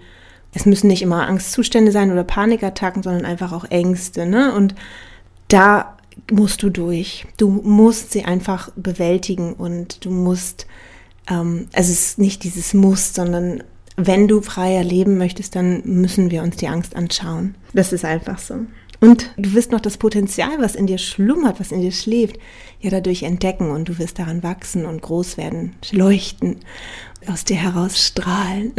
Es 0.54 0.66
müssen 0.66 0.88
nicht 0.88 1.04
immer 1.04 1.26
Angstzustände 1.28 1.94
sein 1.94 2.12
oder 2.12 2.26
Panikattacken, 2.26 3.04
sondern 3.04 3.24
einfach 3.24 3.54
auch 3.54 3.66
Ängste, 3.66 4.26
ne? 4.26 4.54
Und 4.54 4.76
da 5.48 5.96
musst 6.30 6.64
du 6.64 6.70
durch. 6.70 7.26
Du 7.38 7.50
musst 7.50 8.12
sie 8.12 8.26
einfach 8.26 8.72
bewältigen 8.76 9.54
und 9.54 10.04
du 10.04 10.10
musst, 10.10 10.66
ähm, 11.30 11.68
also 11.72 11.92
es 11.92 12.08
ist 12.08 12.20
nicht 12.20 12.44
dieses 12.44 12.74
Muss, 12.74 13.14
sondern 13.14 13.64
wenn 14.08 14.28
du 14.28 14.42
freier 14.42 14.84
leben 14.84 15.18
möchtest, 15.18 15.56
dann 15.56 15.82
müssen 15.86 16.32
wir 16.32 16.44
uns 16.44 16.58
die 16.58 16.68
Angst 16.68 16.96
anschauen. 16.96 17.56
Das 17.74 17.94
ist 17.94 18.06
einfach 18.06 18.40
so. 18.40 18.56
Und 19.00 19.32
du 19.36 19.54
wirst 19.54 19.72
noch 19.72 19.80
das 19.80 19.98
Potenzial, 19.98 20.60
was 20.60 20.76
in 20.76 20.86
dir 20.86 21.00
schlummert, 21.00 21.60
was 21.60 21.72
in 21.72 21.82
dir 21.82 21.92
schläft, 21.92 22.38
ja 22.80 22.92
dadurch 22.92 23.24
entdecken 23.24 23.72
und 23.72 23.90
du 23.90 23.98
wirst 23.98 24.20
daran 24.20 24.44
wachsen 24.44 24.86
und 24.86 25.02
groß 25.02 25.38
werden, 25.38 25.74
leuchten, 25.92 26.58
aus 27.28 27.44
dir 27.44 27.58
heraus 27.58 28.00
strahlen. 28.00 28.74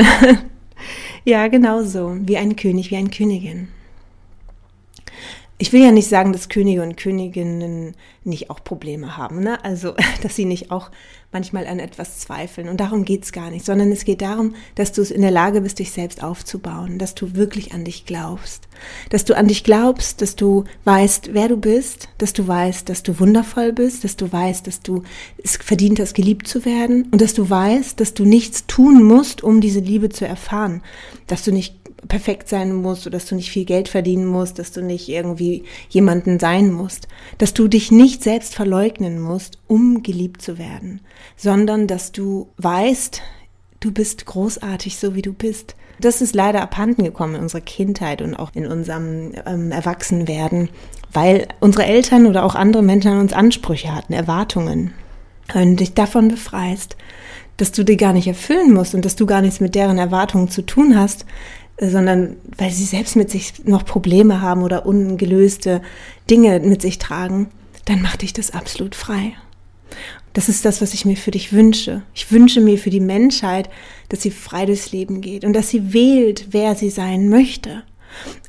ja, 1.25 1.49
genau 1.49 1.83
so, 1.83 2.17
wie 2.21 2.37
ein 2.37 2.55
König, 2.55 2.93
wie 2.93 2.97
eine 2.97 3.11
Königin 3.11 3.69
ich 5.63 5.73
will 5.73 5.81
ja 5.81 5.93
nicht 5.93 6.09
sagen, 6.09 6.33
dass 6.33 6.49
Könige 6.49 6.83
und 6.83 6.97
Königinnen 6.97 7.95
nicht 8.25 8.51
auch 8.51 8.65
Probleme 8.65 9.17
haben, 9.17 9.45
ne? 9.45 9.65
Also, 9.65 9.95
dass 10.23 10.35
sie 10.35 10.45
nicht 10.45 10.73
auch 10.73 10.91
manchmal 11.33 11.67
an 11.67 11.79
etwas 11.79 12.19
zweifeln. 12.19 12.69
Und 12.69 12.81
darum 12.81 13.05
geht's 13.05 13.33
gar 13.33 13.51
nicht, 13.51 13.65
sondern 13.65 13.91
es 13.91 14.05
geht 14.05 14.23
darum, 14.23 14.55
dass 14.75 14.93
du 14.93 15.03
es 15.03 15.11
in 15.11 15.23
der 15.23 15.31
Lage 15.31 15.63
bist, 15.63 15.79
dich 15.79 15.91
selbst 15.91 16.23
aufzubauen, 16.23 16.99
dass 16.99 17.15
du 17.15 17.35
wirklich 17.35 17.73
an 17.73 17.85
dich 17.85 18.07
glaubst, 18.07 18.69
dass 19.11 19.25
du 19.25 19.37
an 19.37 19.49
dich 19.49 19.65
glaubst, 19.65 20.21
dass 20.23 20.37
du 20.37 20.65
weißt, 20.85 21.31
wer 21.33 21.49
du 21.49 21.57
bist, 21.57 22.09
dass 22.19 22.33
du 22.33 22.47
weißt, 22.47 22.89
dass 22.89 23.03
du 23.03 23.19
wundervoll 23.19 23.73
bist, 23.73 24.05
dass 24.05 24.17
du 24.17 24.31
weißt, 24.31 24.67
dass 24.67 24.81
du 24.81 25.03
es 25.43 25.57
verdient 25.57 25.99
hast, 26.01 26.15
geliebt 26.15 26.47
zu 26.47 26.65
werden 26.65 27.09
und 27.11 27.21
dass 27.21 27.35
du 27.35 27.49
weißt, 27.49 27.99
dass 27.99 28.15
du 28.15 28.25
nichts 28.25 28.67
tun 28.67 29.03
musst, 29.03 29.43
um 29.43 29.61
diese 29.61 29.81
Liebe 29.81 30.11
zu 30.11 30.27
erfahren, 30.27 30.83
dass 31.27 31.45
du 31.45 31.53
nicht 31.53 31.83
perfekt 32.09 32.49
sein 32.49 32.75
musst 32.75 33.07
oder 33.07 33.19
dass 33.19 33.27
du 33.27 33.35
nicht 33.35 33.51
viel 33.51 33.65
Geld 33.65 33.89
verdienen 33.89 34.27
musst, 34.27 34.59
dass 34.59 34.73
du 34.73 34.83
nicht 34.83 35.09
irgendwie 35.09 35.65
jemanden 35.89 36.39
sein 36.39 36.73
musst, 36.73 37.09
dass 37.39 37.55
du 37.55 37.69
dich 37.69 37.91
nicht 37.91 38.23
selbst 38.23 38.55
verleugnen 38.55 39.21
musst, 39.21 39.59
um 39.69 40.03
geliebt 40.03 40.43
zu 40.43 40.59
werden, 40.59 41.01
sondern 41.37 41.87
dass 41.87 42.13
du 42.13 42.49
weißt, 42.59 43.23
du 43.81 43.93
bist 43.93 44.27
großartig, 44.27 44.97
so 44.97 45.15
wie 45.15 45.23
du 45.23 45.33
bist. 45.33 45.75
Das 46.01 46.21
ist 46.21 46.35
leider 46.35 46.63
abhanden 46.63 47.05
gekommen 47.05 47.37
in 47.37 47.43
unserer 47.43 47.61
Kindheit 47.61 48.23
und 48.23 48.35
auch 48.35 48.51
in 48.55 48.67
unserem 48.67 49.33
ähm, 49.47 49.71
Erwachsenwerden, 49.71 50.69
weil 51.13 51.47
unsere 51.61 51.85
Eltern 51.85 52.27
oder 52.27 52.45
auch 52.45 52.55
andere 52.55 52.83
Menschen 52.83 53.13
an 53.13 53.21
uns 53.21 53.33
Ansprüche 53.33 53.95
hatten, 53.95 54.13
Erwartungen. 54.13 54.93
Und 55.55 55.81
dich 55.81 55.93
davon 55.95 56.29
befreist, 56.29 56.97
dass 57.57 57.73
du 57.73 57.85
die 57.85 57.97
gar 57.97 58.13
nicht 58.13 58.27
erfüllen 58.27 58.73
musst 58.73 58.95
und 58.95 59.05
dass 59.05 59.17
du 59.17 59.27
gar 59.27 59.43
nichts 59.43 59.61
mit 59.61 59.75
deren 59.75 59.99
Erwartungen 59.99 60.49
zu 60.49 60.63
tun 60.63 60.97
hast, 60.99 61.27
sondern 61.79 62.37
weil 62.57 62.71
sie 62.71 62.85
selbst 62.85 63.17
mit 63.17 63.31
sich 63.31 63.65
noch 63.65 63.85
Probleme 63.85 64.41
haben 64.41 64.63
oder 64.63 64.87
ungelöste 64.87 65.83
Dinge 66.31 66.59
mit 66.61 66.83
sich 66.83 66.99
tragen, 66.99 67.49
dann 67.85 68.03
macht 68.03 68.23
dich 68.23 68.33
das 68.33 68.53
absolut 68.53 68.95
frei. 68.95 69.33
Das 70.33 70.49
ist 70.49 70.65
das, 70.65 70.81
was 70.81 70.95
ich 70.95 71.05
mir 71.05 71.17
für 71.17 71.31
dich 71.31 71.53
wünsche. 71.53 72.03
Ich 72.15 72.31
wünsche 72.33 72.61
mir 72.61 72.79
für 72.79 72.91
die 72.91 73.01
Menschheit, 73.01 73.69
dass 74.09 74.23
sie 74.23 74.31
frei 74.31 74.67
durchs 74.67 74.93
Leben 74.93 75.21
geht 75.21 75.45
und 75.45 75.53
dass 75.53 75.69
sie 75.69 75.93
wählt, 75.93 76.49
wer 76.51 76.75
sie 76.75 76.91
sein 76.91 77.29
möchte 77.29 77.83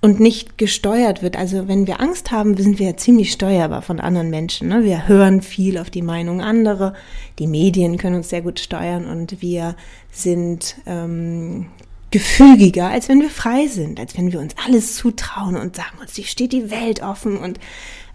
und 0.01 0.19
nicht 0.19 0.57
gesteuert 0.57 1.21
wird. 1.21 1.37
Also 1.37 1.67
wenn 1.67 1.87
wir 1.87 1.99
Angst 1.99 2.31
haben, 2.31 2.55
sind 2.57 2.79
wir 2.79 2.87
ja 2.87 2.97
ziemlich 2.97 3.31
steuerbar 3.31 3.81
von 3.81 3.99
anderen 3.99 4.29
Menschen. 4.29 4.69
Ne? 4.69 4.83
Wir 4.83 5.07
hören 5.07 5.41
viel 5.41 5.77
auf 5.77 5.89
die 5.89 6.01
Meinung 6.01 6.41
anderer. 6.41 6.93
Die 7.39 7.47
Medien 7.47 7.97
können 7.97 8.15
uns 8.15 8.29
sehr 8.29 8.41
gut 8.41 8.59
steuern 8.59 9.05
und 9.05 9.41
wir 9.41 9.75
sind 10.11 10.75
ähm, 10.85 11.67
gefügiger, 12.11 12.89
als 12.89 13.09
wenn 13.09 13.21
wir 13.21 13.29
frei 13.29 13.67
sind, 13.67 13.99
als 13.99 14.17
wenn 14.17 14.31
wir 14.31 14.39
uns 14.39 14.55
alles 14.65 14.95
zutrauen 14.95 15.55
und 15.55 15.75
sagen 15.75 15.97
uns, 15.99 16.13
die 16.13 16.23
steht 16.23 16.53
die 16.53 16.69
Welt 16.69 17.01
offen 17.01 17.37
und 17.37 17.59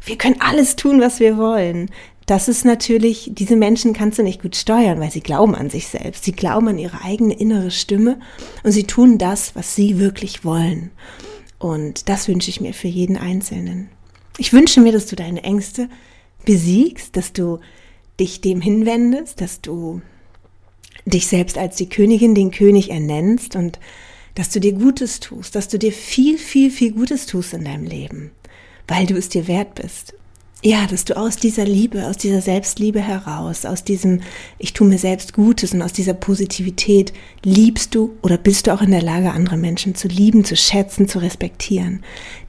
wir 0.04 0.16
können 0.16 0.40
alles 0.40 0.76
tun, 0.76 1.00
was 1.00 1.18
wir 1.20 1.36
wollen. 1.36 1.90
Das 2.28 2.46
ist 2.46 2.66
natürlich, 2.66 3.30
diese 3.32 3.56
Menschen 3.56 3.94
kannst 3.94 4.18
du 4.18 4.22
nicht 4.22 4.42
gut 4.42 4.54
steuern, 4.54 5.00
weil 5.00 5.10
sie 5.10 5.22
glauben 5.22 5.54
an 5.54 5.70
sich 5.70 5.86
selbst. 5.86 6.24
Sie 6.24 6.32
glauben 6.32 6.68
an 6.68 6.78
ihre 6.78 7.02
eigene 7.02 7.32
innere 7.32 7.70
Stimme 7.70 8.20
und 8.62 8.72
sie 8.72 8.84
tun 8.84 9.16
das, 9.16 9.56
was 9.56 9.74
sie 9.74 9.98
wirklich 9.98 10.44
wollen. 10.44 10.90
Und 11.58 12.10
das 12.10 12.28
wünsche 12.28 12.50
ich 12.50 12.60
mir 12.60 12.74
für 12.74 12.86
jeden 12.86 13.16
Einzelnen. 13.16 13.88
Ich 14.36 14.52
wünsche 14.52 14.82
mir, 14.82 14.92
dass 14.92 15.06
du 15.06 15.16
deine 15.16 15.42
Ängste 15.42 15.88
besiegst, 16.44 17.16
dass 17.16 17.32
du 17.32 17.60
dich 18.20 18.42
dem 18.42 18.60
hinwendest, 18.60 19.40
dass 19.40 19.62
du 19.62 20.02
dich 21.06 21.28
selbst 21.28 21.56
als 21.56 21.76
die 21.76 21.88
Königin, 21.88 22.34
den 22.34 22.50
König 22.50 22.90
ernennst 22.90 23.56
und 23.56 23.78
dass 24.34 24.50
du 24.50 24.60
dir 24.60 24.74
Gutes 24.74 25.20
tust, 25.20 25.54
dass 25.54 25.68
du 25.68 25.78
dir 25.78 25.92
viel, 25.92 26.36
viel, 26.36 26.70
viel 26.70 26.92
Gutes 26.92 27.24
tust 27.24 27.54
in 27.54 27.64
deinem 27.64 27.84
Leben, 27.84 28.32
weil 28.86 29.06
du 29.06 29.16
es 29.16 29.30
dir 29.30 29.48
wert 29.48 29.76
bist. 29.76 30.12
Ja, 30.60 30.88
dass 30.88 31.04
du 31.04 31.16
aus 31.16 31.36
dieser 31.36 31.64
Liebe, 31.64 32.08
aus 32.08 32.16
dieser 32.16 32.40
Selbstliebe 32.40 33.00
heraus, 33.00 33.64
aus 33.64 33.84
diesem 33.84 34.22
Ich 34.58 34.72
tue 34.72 34.88
mir 34.88 34.98
selbst 34.98 35.32
Gutes 35.32 35.72
und 35.72 35.82
aus 35.82 35.92
dieser 35.92 36.14
Positivität 36.14 37.12
liebst 37.44 37.94
du 37.94 38.16
oder 38.22 38.38
bist 38.38 38.66
du 38.66 38.74
auch 38.74 38.82
in 38.82 38.90
der 38.90 39.02
Lage, 39.02 39.30
andere 39.30 39.56
Menschen 39.56 39.94
zu 39.94 40.08
lieben, 40.08 40.44
zu 40.44 40.56
schätzen, 40.56 41.08
zu 41.08 41.20
respektieren. 41.20 42.02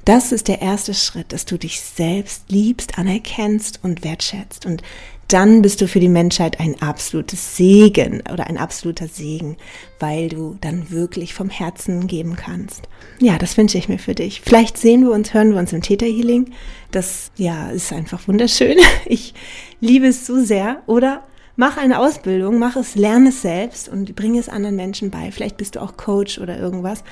Das 0.05 0.31
ist 0.31 0.47
der 0.47 0.59
erste 0.59 0.95
Schritt, 0.95 1.33
dass 1.33 1.45
du 1.45 1.59
dich 1.59 1.81
selbst 1.81 2.45
liebst, 2.49 2.97
anerkennst 2.97 3.79
und 3.83 4.03
wertschätzt. 4.03 4.65
Und 4.65 4.81
dann 5.29 5.61
bist 5.61 5.79
du 5.79 5.87
für 5.87 5.99
die 5.99 6.09
Menschheit 6.09 6.59
ein 6.59 6.81
absolutes 6.81 7.55
Segen 7.55 8.23
oder 8.33 8.47
ein 8.47 8.57
absoluter 8.57 9.07
Segen, 9.07 9.57
weil 9.99 10.27
du 10.27 10.57
dann 10.59 10.89
wirklich 10.89 11.35
vom 11.35 11.49
Herzen 11.49 12.07
geben 12.07 12.35
kannst. 12.35 12.89
Ja, 13.19 13.37
das 13.37 13.55
wünsche 13.55 13.77
ich 13.77 13.87
mir 13.87 13.99
für 13.99 14.15
dich. 14.15 14.41
Vielleicht 14.41 14.77
sehen 14.77 15.03
wir 15.03 15.11
uns, 15.11 15.33
hören 15.33 15.51
wir 15.51 15.59
uns 15.59 15.71
im 15.71 15.83
Theta 15.83 16.05
Healing. 16.05 16.51
Das, 16.91 17.31
ja, 17.37 17.69
ist 17.69 17.93
einfach 17.93 18.27
wunderschön. 18.27 18.77
Ich 19.05 19.33
liebe 19.79 20.07
es 20.07 20.25
so 20.25 20.43
sehr. 20.43 20.81
Oder 20.87 21.23
mach 21.55 21.77
eine 21.77 21.99
Ausbildung, 21.99 22.57
mach 22.57 22.75
es, 22.75 22.95
lerne 22.95 23.29
es 23.29 23.41
selbst 23.41 23.87
und 23.87 24.15
bringe 24.15 24.39
es 24.39 24.49
anderen 24.49 24.75
Menschen 24.75 25.11
bei. 25.11 25.31
Vielleicht 25.31 25.57
bist 25.57 25.75
du 25.75 25.81
auch 25.81 25.95
Coach 25.95 26.39
oder 26.39 26.57
irgendwas 26.57 27.03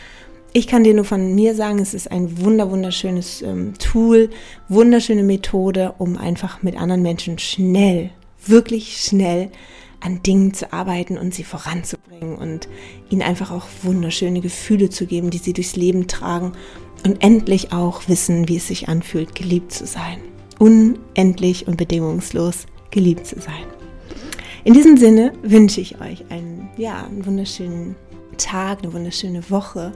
ich 0.57 0.65
kann 0.65 0.83
dir 0.83 0.95
nur 0.95 1.05
von 1.05 1.35
mir 1.35 1.53
sagen, 1.53 1.77
es 1.77 1.93
ist 1.93 2.11
ein 2.11 2.43
wunder 2.43 2.71
wunderschönes 2.71 3.43
ähm, 3.43 3.75
Tool, 3.77 4.31
wunderschöne 4.69 5.21
Methode, 5.21 5.93
um 5.99 6.17
einfach 6.17 6.63
mit 6.63 6.75
anderen 6.75 7.03
Menschen 7.03 7.37
schnell, 7.37 8.09
wirklich 8.43 8.97
schnell 8.97 9.51
an 9.99 10.23
Dingen 10.23 10.55
zu 10.55 10.73
arbeiten 10.73 11.19
und 11.19 11.35
sie 11.35 11.43
voranzubringen 11.43 12.35
und 12.35 12.67
ihnen 13.11 13.21
einfach 13.21 13.51
auch 13.51 13.67
wunderschöne 13.83 14.41
Gefühle 14.41 14.89
zu 14.89 15.05
geben, 15.05 15.29
die 15.29 15.37
sie 15.37 15.53
durchs 15.53 15.75
Leben 15.75 16.07
tragen 16.07 16.53
und 17.05 17.23
endlich 17.23 17.71
auch 17.71 18.07
wissen, 18.07 18.47
wie 18.47 18.57
es 18.57 18.67
sich 18.67 18.87
anfühlt, 18.89 19.35
geliebt 19.35 19.71
zu 19.71 19.85
sein. 19.85 20.17
Unendlich 20.57 21.67
und 21.67 21.77
bedingungslos 21.77 22.65
geliebt 22.89 23.27
zu 23.27 23.39
sein. 23.39 23.67
In 24.63 24.73
diesem 24.73 24.97
Sinne 24.97 25.33
wünsche 25.43 25.81
ich 25.81 26.01
euch 26.01 26.25
einen, 26.31 26.69
ja, 26.77 27.05
einen 27.05 27.25
wunderschönen 27.27 27.95
Tag, 28.37 28.83
eine 28.83 28.93
wunderschöne 28.93 29.49
Woche. 29.49 29.93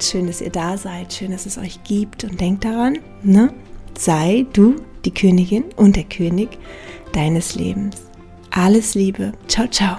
Schön, 0.00 0.26
dass 0.26 0.40
ihr 0.40 0.50
da 0.50 0.76
seid, 0.76 1.12
schön, 1.12 1.30
dass 1.30 1.46
es 1.46 1.58
euch 1.58 1.82
gibt 1.84 2.24
und 2.24 2.40
denkt 2.40 2.64
daran, 2.64 2.98
ne? 3.22 3.52
Sei 3.96 4.46
du 4.52 4.76
die 5.04 5.14
Königin 5.14 5.64
und 5.76 5.96
der 5.96 6.04
König 6.04 6.58
deines 7.12 7.54
Lebens. 7.54 7.96
Alles 8.50 8.94
Liebe. 8.94 9.32
Ciao, 9.48 9.66
ciao. 9.68 9.98